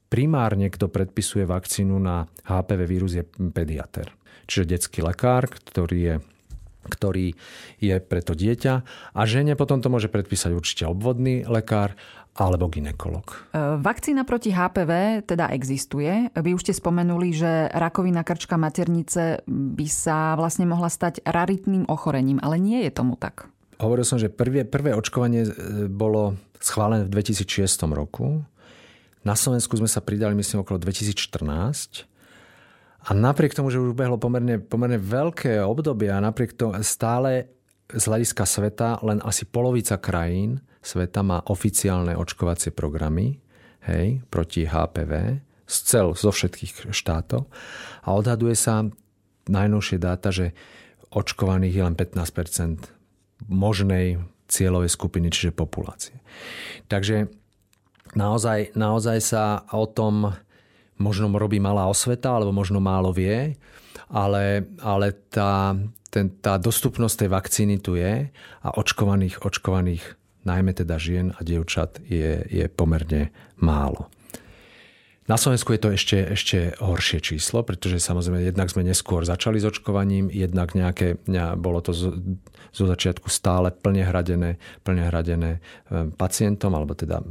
primárne 0.07 0.71
kto 0.71 0.87
predpisuje 0.87 1.43
vakcínu 1.43 1.99
na 1.99 2.23
HPV 2.47 2.81
vírus 2.87 3.19
je 3.19 3.23
pediater. 3.51 4.15
Čiže 4.47 4.79
detský 4.79 5.03
lekár, 5.03 5.51
ktorý 5.51 5.99
je 5.99 6.15
ktorý 6.81 7.37
je 7.77 7.95
pre 8.01 8.25
to 8.25 8.33
dieťa 8.33 8.73
a 9.13 9.21
žene 9.29 9.53
potom 9.53 9.85
to 9.85 9.93
môže 9.93 10.09
predpísať 10.09 10.49
určite 10.49 10.89
obvodný 10.89 11.45
lekár 11.45 11.93
alebo 12.31 12.71
ginekolog. 12.71 13.51
E, 13.51 13.79
vakcína 13.83 14.23
proti 14.23 14.55
HPV 14.55 15.23
teda 15.27 15.51
existuje. 15.51 16.31
Vy 16.31 16.55
už 16.55 16.63
ste 16.63 16.73
spomenuli, 16.75 17.35
že 17.35 17.67
rakovina 17.75 18.23
krčka 18.23 18.55
maternice 18.55 19.43
by 19.47 19.87
sa 19.91 20.39
vlastne 20.39 20.63
mohla 20.63 20.87
stať 20.87 21.19
raritným 21.27 21.91
ochorením, 21.91 22.39
ale 22.39 22.55
nie 22.55 22.87
je 22.87 22.91
tomu 22.91 23.19
tak. 23.19 23.51
Hovoril 23.81 24.05
som, 24.05 24.21
že 24.21 24.31
prvé, 24.31 24.63
prvé 24.63 24.95
očkovanie 24.95 25.43
e, 25.43 25.51
bolo 25.91 26.39
schválené 26.61 27.03
v 27.09 27.13
2006 27.19 27.67
roku. 27.91 28.45
Na 29.21 29.35
Slovensku 29.35 29.75
sme 29.77 29.89
sa 29.89 30.01
pridali, 30.01 30.33
myslím, 30.33 30.63
okolo 30.63 30.81
2014 30.81 32.09
a 33.01 33.09
napriek 33.17 33.57
tomu, 33.57 33.73
že 33.73 33.81
už 33.81 33.97
ubehlo 33.97 34.21
pomerne, 34.21 34.61
pomerne 34.61 35.01
veľké 35.01 35.57
obdobie 35.65 36.13
a 36.13 36.21
napriek 36.21 36.53
tomu 36.53 36.77
stále 36.85 37.49
z 37.95 38.03
hľadiska 38.03 38.43
sveta 38.47 38.99
len 39.03 39.19
asi 39.23 39.43
polovica 39.47 39.99
krajín 39.99 40.63
sveta 40.81 41.21
má 41.21 41.43
oficiálne 41.45 42.17
očkovacie 42.17 42.73
programy 42.73 43.37
hej, 43.85 44.21
proti 44.33 44.65
HPV 44.65 45.11
z 45.69 45.75
cel, 45.87 46.07
zo 46.17 46.31
všetkých 46.33 46.91
štátov 46.91 47.47
a 48.03 48.07
odhaduje 48.11 48.55
sa 48.57 48.87
najnovšie 49.47 49.97
dáta, 50.01 50.29
že 50.33 50.51
očkovaných 51.11 51.75
je 51.75 51.83
len 51.83 51.95
15% 51.95 53.47
možnej 53.47 54.19
cieľovej 54.51 54.91
skupiny, 54.91 55.31
čiže 55.31 55.55
populácie. 55.55 56.19
Takže 56.91 57.31
naozaj, 58.13 58.75
naozaj 58.75 59.17
sa 59.23 59.63
o 59.71 59.87
tom 59.87 60.35
možno 60.99 61.31
robí 61.33 61.57
malá 61.57 61.87
osveta, 61.87 62.35
alebo 62.35 62.51
možno 62.53 62.83
málo 62.83 63.15
vie, 63.15 63.55
ale, 64.11 64.67
ale 64.83 65.15
tá, 65.31 65.73
ten, 66.11 66.27
tá 66.43 66.59
dostupnosť 66.59 67.25
tej 67.25 67.29
vakcíny 67.31 67.75
tu 67.79 67.95
je 67.95 68.27
a 68.61 68.69
očkovaných, 68.75 69.41
očkovaných 69.41 70.03
najmä 70.43 70.75
teda 70.75 70.99
žien 70.99 71.31
a 71.31 71.39
dievčat 71.41 72.03
je, 72.03 72.43
je 72.45 72.65
pomerne 72.67 73.31
málo. 73.57 74.11
Na 75.31 75.39
Slovensku 75.39 75.71
je 75.71 75.79
to 75.79 75.89
ešte, 75.95 76.17
ešte 76.35 76.57
horšie 76.83 77.23
číslo, 77.23 77.63
pretože 77.63 78.03
samozrejme 78.03 78.51
jednak 78.51 78.67
sme 78.67 78.83
neskôr 78.83 79.23
začali 79.23 79.63
s 79.63 79.65
očkovaním, 79.71 80.27
jednak 80.27 80.75
nejaké, 80.75 81.23
bolo 81.55 81.79
to 81.79 81.95
zo 82.71 82.83
začiatku 82.87 83.31
stále 83.31 83.71
plne 83.71 84.03
hradené, 84.03 84.59
plne 84.83 85.07
hradené 85.07 85.59
e, 85.87 86.07
pacientom, 86.15 86.71
alebo 86.75 86.95
teda 86.95 87.19
e, 87.19 87.25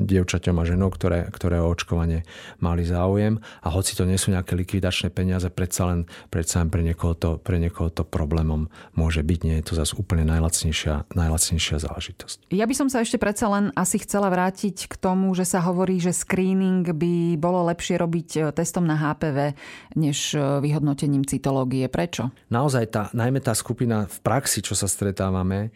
dievčaťom 0.00 0.56
a 0.60 0.64
ženou, 0.64 0.92
ktoré, 0.92 1.28
ktoré 1.32 1.60
o 1.60 1.72
očkovanie 1.72 2.24
mali 2.60 2.84
záujem. 2.84 3.40
A 3.64 3.68
hoci 3.72 3.96
to 3.96 4.04
nie 4.04 4.20
sú 4.20 4.32
nejaké 4.32 4.56
likvidačné 4.56 5.08
peniaze, 5.08 5.48
predsa 5.48 5.88
len, 5.88 6.04
predsa 6.28 6.60
len 6.60 6.68
pre, 6.68 6.84
niekoho 6.84 7.16
to, 7.16 7.40
pre 7.40 7.56
niekoho 7.56 7.88
to 7.88 8.04
problémom 8.04 8.68
môže 8.92 9.24
byť. 9.24 9.40
Nie 9.44 9.56
je 9.64 9.72
to 9.72 9.74
zase 9.80 9.96
úplne 9.96 10.28
najlacnejšia, 10.28 11.12
najlacnejšia 11.16 11.76
záležitosť. 11.80 12.52
Ja 12.52 12.68
by 12.68 12.74
som 12.76 12.88
sa 12.92 13.00
ešte 13.00 13.16
predsa 13.16 13.48
len 13.48 13.72
asi 13.72 14.00
chcela 14.04 14.28
vrátiť 14.28 14.88
k 14.88 14.94
tomu, 15.00 15.32
že 15.32 15.48
sa 15.48 15.64
hovorí, 15.64 15.96
že 15.96 16.12
screening 16.12 16.84
by 17.02 17.34
bolo 17.34 17.66
lepšie 17.66 17.98
robiť 17.98 18.28
e, 18.38 18.40
testom 18.54 18.86
na 18.86 18.94
HPV, 18.94 19.58
než 19.98 20.38
vyhodnotením 20.38 21.26
cytológie. 21.26 21.90
Prečo? 21.90 22.30
Naozaj 22.54 22.84
tá, 22.94 23.02
najmä 23.10 23.42
tá 23.42 23.58
skupina 23.58 24.06
v 24.06 24.18
praxi 24.22 24.62
čo 24.62 24.78
sa 24.78 24.86
stretávame, 24.86 25.74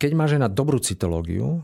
keď 0.00 0.10
má 0.16 0.24
žena 0.26 0.48
dobrú 0.50 0.80
cytológiu, 0.82 1.62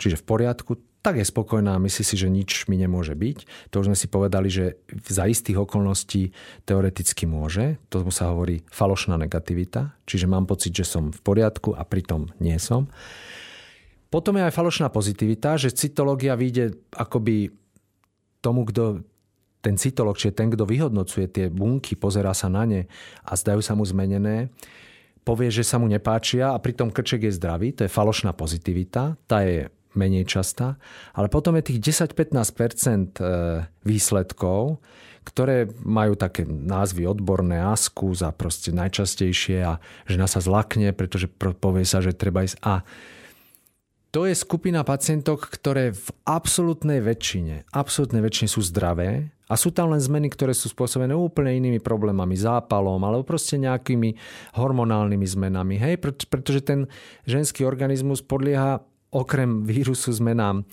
čiže 0.00 0.18
v 0.18 0.24
poriadku, 0.24 0.72
tak 1.04 1.22
je 1.22 1.30
spokojná 1.30 1.78
a 1.78 1.82
myslí 1.86 2.02
si, 2.02 2.16
že 2.18 2.26
nič 2.26 2.66
mi 2.66 2.74
nemôže 2.74 3.14
byť. 3.14 3.70
To 3.70 3.78
už 3.78 3.94
sme 3.94 3.96
si 3.96 4.10
povedali, 4.10 4.50
že 4.50 4.82
za 5.06 5.30
istých 5.30 5.62
okolností 5.62 6.34
teoreticky 6.66 7.30
môže. 7.30 7.78
To 7.94 8.02
sa 8.10 8.34
hovorí 8.34 8.66
falošná 8.74 9.14
negativita, 9.14 9.94
čiže 10.02 10.26
mám 10.26 10.50
pocit, 10.50 10.74
že 10.74 10.82
som 10.82 11.14
v 11.14 11.20
poriadku 11.22 11.78
a 11.78 11.86
pritom 11.86 12.34
nie 12.42 12.58
som. 12.58 12.90
Potom 14.10 14.34
je 14.34 14.50
aj 14.50 14.56
falošná 14.58 14.90
pozitivita, 14.90 15.54
že 15.54 15.70
cytológia 15.70 16.34
vyjde 16.34 16.74
akoby 16.98 17.54
tomu, 18.46 18.62
kto 18.70 19.02
ten 19.58 19.74
cytolog, 19.74 20.14
čiže 20.14 20.38
ten, 20.38 20.54
kto 20.54 20.62
vyhodnocuje 20.62 21.26
tie 21.26 21.46
bunky, 21.50 21.98
pozerá 21.98 22.30
sa 22.30 22.46
na 22.46 22.62
ne 22.62 22.86
a 23.26 23.34
zdajú 23.34 23.58
sa 23.58 23.74
mu 23.74 23.82
zmenené, 23.82 24.54
povie, 25.26 25.50
že 25.50 25.66
sa 25.66 25.82
mu 25.82 25.90
nepáčia 25.90 26.54
a 26.54 26.62
pritom 26.62 26.94
krček 26.94 27.26
je 27.26 27.34
zdravý, 27.34 27.74
to 27.74 27.82
je 27.82 27.90
falošná 27.90 28.30
pozitivita, 28.30 29.18
tá 29.26 29.42
je 29.42 29.66
menej 29.98 30.28
častá, 30.28 30.78
ale 31.16 31.26
potom 31.26 31.58
je 31.58 31.72
tých 31.72 32.06
10-15% 32.06 33.18
e, 33.18 33.22
výsledkov, 33.82 34.78
ktoré 35.26 35.66
majú 35.82 36.14
také 36.14 36.46
názvy 36.46 37.10
odborné, 37.10 37.58
askus 37.58 38.22
a 38.22 38.30
proste 38.30 38.70
najčastejšie 38.70 39.58
a 39.66 39.82
žena 40.06 40.30
sa 40.30 40.38
zlakne, 40.38 40.94
pretože 40.94 41.26
povie 41.34 41.82
sa, 41.82 41.98
že 41.98 42.14
treba 42.14 42.46
ísť 42.46 42.62
a 42.62 42.86
to 44.16 44.24
je 44.24 44.32
skupina 44.32 44.80
pacientok, 44.80 45.44
ktoré 45.44 45.92
v 45.92 46.08
absolútnej 46.24 47.04
väčšine, 47.04 47.68
absolútnej 47.68 48.24
väčšine 48.24 48.48
sú 48.48 48.64
zdravé 48.64 49.28
a 49.44 49.60
sú 49.60 49.68
tam 49.76 49.92
len 49.92 50.00
zmeny, 50.00 50.32
ktoré 50.32 50.56
sú 50.56 50.72
spôsobené 50.72 51.12
úplne 51.12 51.52
inými 51.52 51.84
problémami, 51.84 52.32
zápalom 52.32 52.96
alebo 53.04 53.28
proste 53.28 53.60
nejakými 53.60 54.16
hormonálnymi 54.56 55.26
zmenami. 55.28 55.76
Hej, 55.76 56.00
pretože 56.32 56.64
ten 56.64 56.88
ženský 57.28 57.68
organizmus 57.68 58.24
podlieha 58.24 58.80
okrem 59.12 59.68
vírusu 59.68 60.16
zmenám 60.16 60.64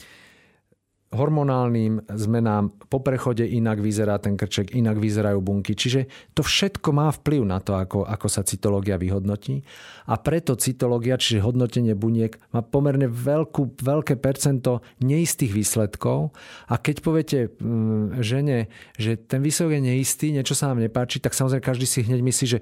hormonálnym 1.14 2.10
zmenám, 2.10 2.74
po 2.90 3.00
prechode 3.00 3.46
inak 3.46 3.78
vyzerá 3.78 4.18
ten 4.18 4.34
krček, 4.34 4.74
inak 4.74 4.98
vyzerajú 4.98 5.40
bunky. 5.40 5.78
Čiže 5.78 6.10
to 6.34 6.42
všetko 6.42 6.90
má 6.90 7.14
vplyv 7.14 7.42
na 7.46 7.62
to, 7.62 7.78
ako, 7.78 8.04
ako 8.04 8.28
sa 8.28 8.42
cytológia 8.42 8.98
vyhodnotí. 8.98 9.62
A 10.10 10.18
preto 10.18 10.58
cytológia, 10.58 11.22
čiže 11.22 11.46
hodnotenie 11.46 11.94
buniek, 11.94 12.36
má 12.52 12.66
pomerne 12.66 13.06
veľkú, 13.06 13.80
veľké 13.80 14.18
percento 14.18 14.82
neistých 15.00 15.54
výsledkov. 15.54 16.34
A 16.68 16.82
keď 16.82 16.96
poviete 17.06 17.40
mm, 17.62 18.20
žene, 18.26 18.74
že 18.98 19.16
ten 19.16 19.46
výsledok 19.46 19.78
je 19.78 19.82
neistý, 19.94 20.26
niečo 20.34 20.58
sa 20.58 20.74
nám 20.74 20.82
nepáči, 20.82 21.22
tak 21.22 21.38
samozrejme 21.38 21.64
každý 21.64 21.86
si 21.86 22.02
hneď 22.02 22.20
myslí, 22.26 22.46
že 22.58 22.60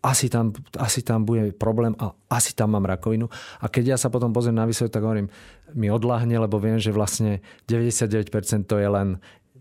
asi 0.00 0.32
tam, 0.32 0.56
asi 0.80 1.04
tam 1.04 1.28
bude 1.28 1.52
problém 1.52 1.92
a 2.00 2.16
asi 2.32 2.56
tam 2.56 2.72
mám 2.72 2.88
rakovinu. 2.88 3.28
A 3.60 3.68
keď 3.68 3.94
ja 3.94 3.96
sa 4.00 4.08
potom 4.08 4.32
pozriem 4.32 4.56
na 4.56 4.64
výsledok, 4.64 4.94
tak 4.96 5.04
hovorím, 5.04 5.28
mi 5.74 5.90
odláhne, 5.92 6.36
lebo 6.38 6.58
viem, 6.58 6.78
že 6.78 6.94
vlastne 6.94 7.44
99% 7.68 8.66
to 8.66 8.76
je 8.78 8.88
len 8.88 9.20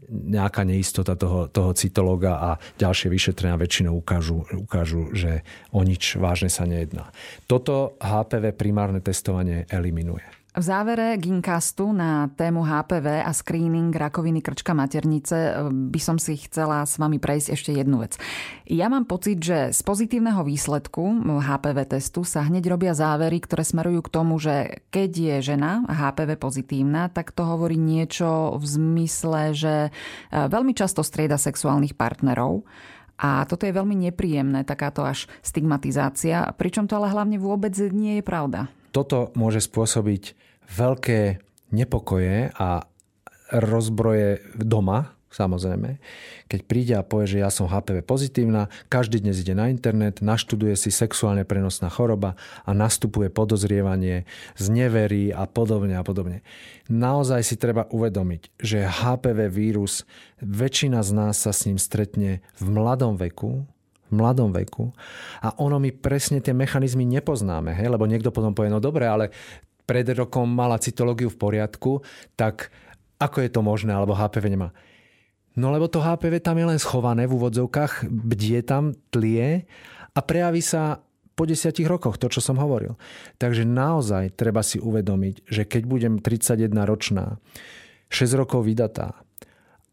nejaká 0.09 0.65
neistota 0.65 1.13
toho, 1.13 1.45
toho 1.53 1.71
cytológa 1.77 2.33
a 2.41 2.49
ďalšie 2.81 3.13
vyšetrenia 3.13 3.61
väčšinou 3.61 3.93
ukážu, 3.93 4.41
ukážu, 4.57 5.13
že 5.13 5.45
o 5.69 5.85
nič 5.85 6.17
vážne 6.17 6.49
sa 6.49 6.65
nejedná. 6.65 7.13
Toto 7.45 7.93
HPV 8.01 8.57
primárne 8.57 9.05
testovanie 9.05 9.69
eliminuje. 9.69 10.38
V 10.59 10.67
závere 10.67 11.15
Gincastu 11.15 11.95
na 11.95 12.27
tému 12.35 12.67
HPV 12.67 13.23
a 13.23 13.31
screening 13.31 13.95
rakoviny 13.95 14.43
krčka 14.43 14.75
maternice 14.75 15.55
eh, 15.55 15.71
by 15.71 15.99
som 16.03 16.19
si 16.19 16.35
chcela 16.35 16.83
s 16.83 16.99
vami 16.99 17.15
prejsť 17.15 17.55
ešte 17.55 17.71
jednu 17.71 18.03
vec. 18.03 18.19
Ja 18.67 18.91
mám 18.91 19.07
pocit, 19.07 19.39
že 19.39 19.71
z 19.71 19.79
pozitívneho 19.87 20.43
výsledku 20.43 21.23
HPV 21.23 21.95
testu 21.95 22.27
sa 22.27 22.43
hneď 22.43 22.75
robia 22.75 22.91
závery, 22.91 23.39
ktoré 23.39 23.63
smerujú 23.63 24.03
k 24.03 24.11
tomu, 24.11 24.35
že 24.35 24.83
keď 24.91 25.11
je 25.15 25.55
žena 25.55 25.87
HPV 25.87 26.35
pozitívna, 26.35 27.07
tak 27.07 27.31
to 27.31 27.47
hovorí 27.47 27.79
niečo 27.79 28.59
v 28.59 28.65
zmysle, 28.67 29.55
že 29.55 29.75
eh, 29.87 29.91
veľmi 30.35 30.75
často 30.75 31.07
strieda 31.07 31.39
sexuálnych 31.39 31.95
partnerov. 31.95 32.67
A 33.15 33.47
toto 33.47 33.63
je 33.63 33.71
veľmi 33.71 34.11
nepríjemné, 34.11 34.67
takáto 34.67 35.07
až 35.07 35.31
stigmatizácia, 35.39 36.51
pričom 36.59 36.83
to 36.83 36.99
ale 36.99 37.15
hlavne 37.15 37.39
vôbec 37.39 37.71
nie 37.95 38.19
je 38.19 38.23
pravda. 38.27 38.67
Toto 38.89 39.29
môže 39.37 39.61
spôsobiť 39.63 40.37
veľké 40.69 41.41
nepokoje 41.69 42.49
a 42.57 42.85
rozbroje 43.49 44.45
doma, 44.57 45.13
samozrejme. 45.29 46.01
Keď 46.49 46.59
príde 46.65 46.93
a 46.97 47.05
povie, 47.05 47.37
že 47.37 47.41
ja 47.41 47.53
som 47.53 47.69
HPV 47.69 48.01
pozitívna, 48.01 48.69
každý 48.89 49.21
dnes 49.21 49.37
ide 49.37 49.53
na 49.53 49.69
internet, 49.69 50.25
naštuduje 50.25 50.73
si 50.73 50.89
sexuálne 50.89 51.45
prenosná 51.45 51.89
choroba 51.89 52.33
a 52.65 52.73
nastupuje 52.73 53.29
podozrievanie 53.29 54.25
z 54.57 54.65
neverí 54.73 55.29
a 55.29 55.45
podobne 55.45 55.97
a 55.97 56.03
podobne. 56.05 56.41
Naozaj 56.89 57.41
si 57.45 57.55
treba 57.61 57.85
uvedomiť, 57.93 58.57
že 58.57 58.89
HPV 58.89 59.49
vírus, 59.53 60.09
väčšina 60.41 61.05
z 61.05 61.11
nás 61.13 61.37
sa 61.37 61.53
s 61.53 61.69
ním 61.69 61.77
stretne 61.77 62.41
v 62.57 62.65
mladom 62.73 63.13
veku, 63.17 63.69
v 64.09 64.13
mladom 64.17 64.49
veku 64.49 64.89
a 65.39 65.53
ono 65.61 65.77
my 65.77 65.93
presne 65.93 66.41
tie 66.41 66.51
mechanizmy 66.51 67.05
nepoznáme, 67.05 67.77
hej? 67.77 67.87
lebo 67.87 68.09
niekto 68.09 68.33
potom 68.33 68.57
povie, 68.57 68.73
no 68.73 68.81
dobre, 68.81 69.05
ale 69.05 69.29
pred 69.85 70.05
rokom 70.13 70.49
mala 70.49 70.81
cytológiu 70.81 71.33
v 71.33 71.39
poriadku, 71.41 72.05
tak 72.37 72.73
ako 73.17 73.41
je 73.41 73.49
to 73.49 73.61
možné, 73.65 73.93
alebo 73.93 74.13
HPV 74.13 74.45
nemá? 74.49 74.69
No 75.57 75.73
lebo 75.73 75.89
to 75.89 75.99
HPV 75.99 76.45
tam 76.45 76.61
je 76.61 76.65
len 76.69 76.79
schované 76.79 77.25
v 77.25 77.35
úvodzovkách, 77.35 78.05
bdie 78.05 78.61
tam, 78.61 78.93
tlie 79.09 79.65
a 80.13 80.19
prejaví 80.21 80.61
sa 80.61 81.01
po 81.33 81.47
desiatich 81.47 81.87
rokoch, 81.87 82.19
to, 82.19 82.27
čo 82.27 82.43
som 82.43 82.59
hovoril. 82.59 82.99
Takže 83.39 83.63
naozaj 83.63 84.35
treba 84.35 84.59
si 84.59 84.75
uvedomiť, 84.75 85.47
že 85.47 85.63
keď 85.63 85.81
budem 85.87 86.13
31 86.19 86.67
ročná, 86.83 87.39
6 88.11 88.39
rokov 88.39 88.67
vydatá, 88.67 89.23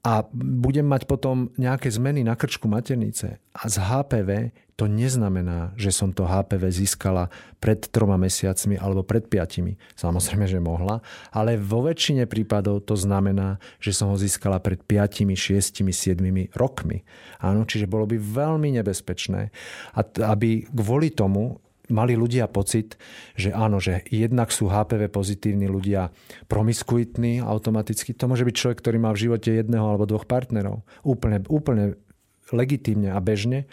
a 0.07 0.22
budem 0.38 0.86
mať 0.86 1.11
potom 1.11 1.50
nejaké 1.59 1.90
zmeny 1.90 2.22
na 2.22 2.38
krčku 2.38 2.70
maternice 2.70 3.42
a 3.50 3.62
z 3.66 3.82
HPV, 3.82 4.54
to 4.78 4.86
neznamená, 4.86 5.74
že 5.74 5.90
som 5.90 6.14
to 6.14 6.28
HPV 6.28 6.68
získala 6.70 7.26
pred 7.59 7.80
troma 7.90 8.14
mesiacmi 8.14 8.78
alebo 8.78 9.02
pred 9.02 9.26
piatimi. 9.26 9.74
Samozrejme, 9.98 10.46
že 10.46 10.62
mohla, 10.62 11.02
ale 11.34 11.59
vo 11.59 11.82
väčšine 11.82 12.30
prípadov 12.30 12.86
to 12.86 12.94
znamená, 12.94 13.59
že 13.82 13.90
som 13.90 14.12
ho 14.12 14.16
získala 14.20 14.62
pred 14.62 14.78
piatimi, 14.78 15.34
šiestimi, 15.34 15.90
siedmimi 15.90 16.54
rokmi. 16.54 17.02
Áno, 17.42 17.66
čiže 17.66 17.90
bolo 17.90 18.07
by 18.07 18.14
veľmi 18.20 18.78
nebezpečné, 18.78 19.50
aby 20.22 20.70
kvôli 20.70 21.11
tomu 21.11 21.59
mali 21.89 22.18
ľudia 22.18 22.51
pocit, 22.51 22.99
že 23.39 23.55
áno, 23.55 23.78
že 23.78 24.07
jednak 24.11 24.51
sú 24.51 24.70
HPV 24.70 25.11
pozitívni 25.11 25.70
ľudia 25.70 26.11
promiskuitní 26.51 27.43
automaticky. 27.43 28.14
To 28.16 28.30
môže 28.30 28.47
byť 28.47 28.57
človek, 28.57 28.78
ktorý 28.82 28.99
má 28.99 29.11
v 29.14 29.28
živote 29.28 29.55
jedného 29.55 29.84
alebo 29.84 30.09
dvoch 30.09 30.26
partnerov. 30.26 30.82
Úplne, 31.07 31.47
úplne 31.47 31.99
legitímne 32.55 33.11
a 33.11 33.18
bežne 33.18 33.66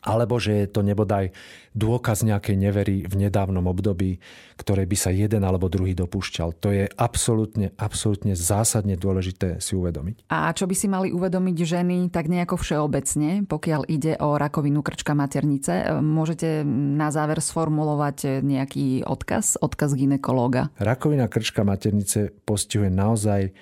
alebo 0.00 0.40
že 0.40 0.64
je 0.64 0.68
to 0.72 0.80
nebodaj 0.80 1.30
dôkaz 1.76 2.24
nejakej 2.24 2.56
nevery 2.58 2.96
v 3.04 3.14
nedávnom 3.28 3.64
období, 3.68 4.18
ktoré 4.56 4.88
by 4.88 4.96
sa 4.98 5.10
jeden 5.12 5.44
alebo 5.44 5.68
druhý 5.68 5.94
dopúšťal. 5.94 6.58
To 6.60 6.68
je 6.72 6.84
absolútne, 6.96 7.70
absolútne 7.78 8.34
zásadne 8.34 8.98
dôležité 8.98 9.60
si 9.62 9.76
uvedomiť. 9.76 10.28
A 10.32 10.50
čo 10.52 10.66
by 10.66 10.74
si 10.74 10.90
mali 10.90 11.08
uvedomiť 11.14 11.56
ženy 11.62 11.96
tak 12.10 12.28
nejako 12.28 12.58
všeobecne, 12.60 13.46
pokiaľ 13.46 13.88
ide 13.88 14.18
o 14.20 14.36
rakovinu 14.36 14.82
krčka 14.82 15.14
maternice? 15.14 15.94
Môžete 16.00 16.66
na 16.66 17.08
záver 17.14 17.38
sformulovať 17.38 18.42
nejaký 18.42 19.06
odkaz, 19.06 19.60
odkaz 19.62 19.94
ginekológa? 19.94 20.74
Rakovina 20.82 21.30
krčka 21.30 21.62
maternice 21.62 22.34
postihuje 22.44 22.90
naozaj 22.90 23.54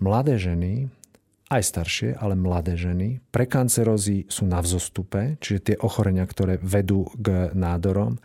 mladé 0.00 0.36
ženy, 0.36 0.88
aj 1.46 1.62
staršie, 1.62 2.18
ale 2.18 2.34
mladé 2.34 2.74
ženy. 2.74 3.22
Prekancerózy 3.30 4.26
sú 4.26 4.50
na 4.50 4.58
vzostupe, 4.58 5.38
čiže 5.38 5.72
tie 5.72 5.76
ochorenia, 5.78 6.26
ktoré 6.26 6.58
vedú 6.58 7.06
k 7.14 7.54
nádorom. 7.54 8.18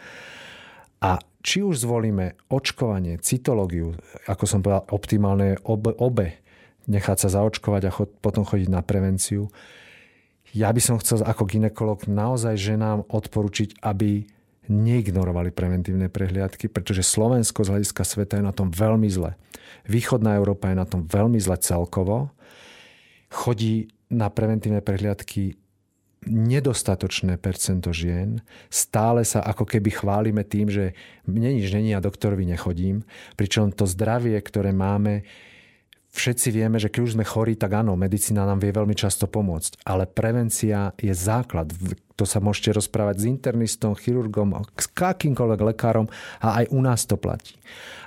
A 1.01 1.21
či 1.41 1.65
už 1.65 1.81
zvolíme 1.85 2.37
očkovanie, 2.49 3.17
cytológiu, 3.17 3.97
ako 4.29 4.45
som 4.45 4.61
povedal, 4.61 4.85
optimálne 4.93 5.57
obe, 5.65 5.93
obe 5.97 6.41
nechať 6.89 7.17
sa 7.27 7.41
zaočkovať 7.41 7.81
a 7.85 7.91
chod, 7.93 8.09
potom 8.21 8.45
chodiť 8.45 8.69
na 8.69 8.81
prevenciu. 8.81 9.49
Ja 10.51 10.73
by 10.73 10.81
som 10.81 10.99
chcel 11.01 11.21
ako 11.21 11.47
ginekolog 11.47 12.05
naozaj 12.09 12.57
ženám 12.57 13.07
odporučiť, 13.07 13.81
aby 13.85 14.25
neignorovali 14.69 15.49
preventívne 15.49 16.07
prehliadky, 16.07 16.69
pretože 16.69 17.05
Slovensko 17.05 17.65
z 17.65 17.71
hľadiska 17.75 18.03
sveta 18.05 18.39
je 18.39 18.45
na 18.45 18.53
tom 18.53 18.69
veľmi 18.69 19.09
zle. 19.09 19.33
Východná 19.89 20.37
Európa 20.37 20.69
je 20.69 20.77
na 20.77 20.85
tom 20.85 21.05
veľmi 21.09 21.41
zle 21.41 21.57
celkovo 21.57 22.29
chodí 23.31 23.87
na 24.11 24.27
preventívne 24.27 24.83
prehliadky 24.83 25.55
nedostatočné 26.27 27.41
percento 27.41 27.89
žien. 27.89 28.45
Stále 28.69 29.25
sa 29.25 29.41
ako 29.41 29.65
keby 29.65 29.89
chválime 29.89 30.45
tým, 30.45 30.69
že 30.69 30.93
mne 31.25 31.57
nič 31.57 31.73
není 31.73 31.97
a 31.97 32.03
doktorovi 32.03 32.45
nechodím. 32.45 33.01
Pričom 33.33 33.73
to 33.73 33.89
zdravie, 33.89 34.37
ktoré 34.37 34.69
máme, 34.69 35.25
všetci 36.13 36.47
vieme, 36.53 36.77
že 36.77 36.91
keď 36.93 37.01
už 37.01 37.13
sme 37.17 37.25
chorí, 37.25 37.57
tak 37.57 37.73
áno, 37.73 37.97
medicína 37.97 38.45
nám 38.45 38.61
vie 38.61 38.69
veľmi 38.69 38.93
často 38.93 39.25
pomôcť. 39.25 39.81
Ale 39.87 40.05
prevencia 40.05 40.93
je 40.99 41.15
základ. 41.15 41.73
To 42.19 42.27
sa 42.27 42.37
môžete 42.37 42.77
rozprávať 42.77 43.25
s 43.25 43.25
internistom, 43.25 43.97
chirurgom, 43.97 44.53
s 44.77 44.93
akýmkoľvek 44.93 45.61
lekárom 45.73 46.05
a 46.43 46.61
aj 46.61 46.65
u 46.69 46.79
nás 46.85 47.09
to 47.09 47.17
platí. 47.17 47.57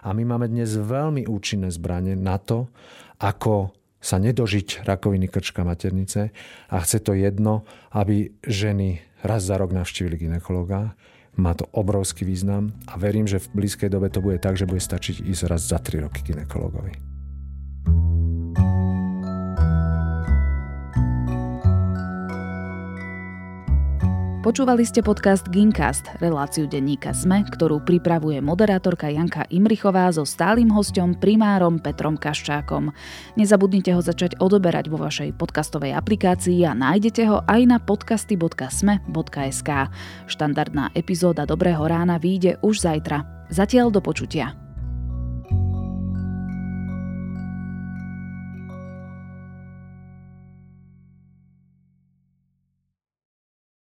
A 0.06 0.14
my 0.14 0.22
máme 0.22 0.46
dnes 0.46 0.76
veľmi 0.78 1.26
účinné 1.26 1.72
zbranie 1.74 2.14
na 2.14 2.38
to, 2.38 2.70
ako 3.18 3.74
sa 4.04 4.20
nedožiť 4.20 4.84
rakoviny 4.84 5.32
krčka 5.32 5.64
maternice 5.64 6.28
a 6.68 6.76
chce 6.84 7.00
to 7.00 7.16
jedno, 7.16 7.64
aby 7.88 8.36
ženy 8.44 9.00
raz 9.24 9.48
za 9.48 9.56
rok 9.56 9.72
navštívili 9.72 10.28
ginekologa. 10.28 10.92
Má 11.40 11.56
to 11.56 11.64
obrovský 11.72 12.28
význam 12.28 12.76
a 12.84 13.00
verím, 13.00 13.24
že 13.24 13.40
v 13.40 13.64
blízkej 13.64 13.88
dobe 13.88 14.12
to 14.12 14.20
bude 14.20 14.44
tak, 14.44 14.60
že 14.60 14.68
bude 14.68 14.84
stačiť 14.84 15.24
ísť 15.24 15.48
raz 15.48 15.64
za 15.64 15.80
3 15.80 16.04
roky 16.04 16.20
ginekologovi. 16.20 17.13
Počúvali 24.44 24.84
ste 24.84 25.00
podcast 25.00 25.48
Gincast, 25.48 26.04
reláciu 26.20 26.68
denníka 26.68 27.16
SME, 27.16 27.48
ktorú 27.48 27.80
pripravuje 27.80 28.44
moderátorka 28.44 29.08
Janka 29.08 29.48
Imrichová 29.48 30.12
so 30.12 30.28
stálym 30.28 30.68
hostom 30.68 31.16
primárom 31.16 31.80
Petrom 31.80 32.20
Kaščákom. 32.20 32.92
Nezabudnite 33.40 33.96
ho 33.96 34.04
začať 34.04 34.36
odoberať 34.44 34.92
vo 34.92 35.00
vašej 35.00 35.32
podcastovej 35.40 35.96
aplikácii 35.96 36.60
a 36.68 36.76
nájdete 36.76 37.24
ho 37.24 37.40
aj 37.40 37.60
na 37.64 37.80
podcasty.sme.sk. 37.80 39.70
Štandardná 40.28 40.92
epizóda 40.92 41.48
Dobrého 41.48 41.80
rána 41.80 42.20
vyjde 42.20 42.60
už 42.60 42.84
zajtra. 42.84 43.48
Zatiaľ 43.48 43.96
do 43.96 44.04
počutia. 44.04 44.63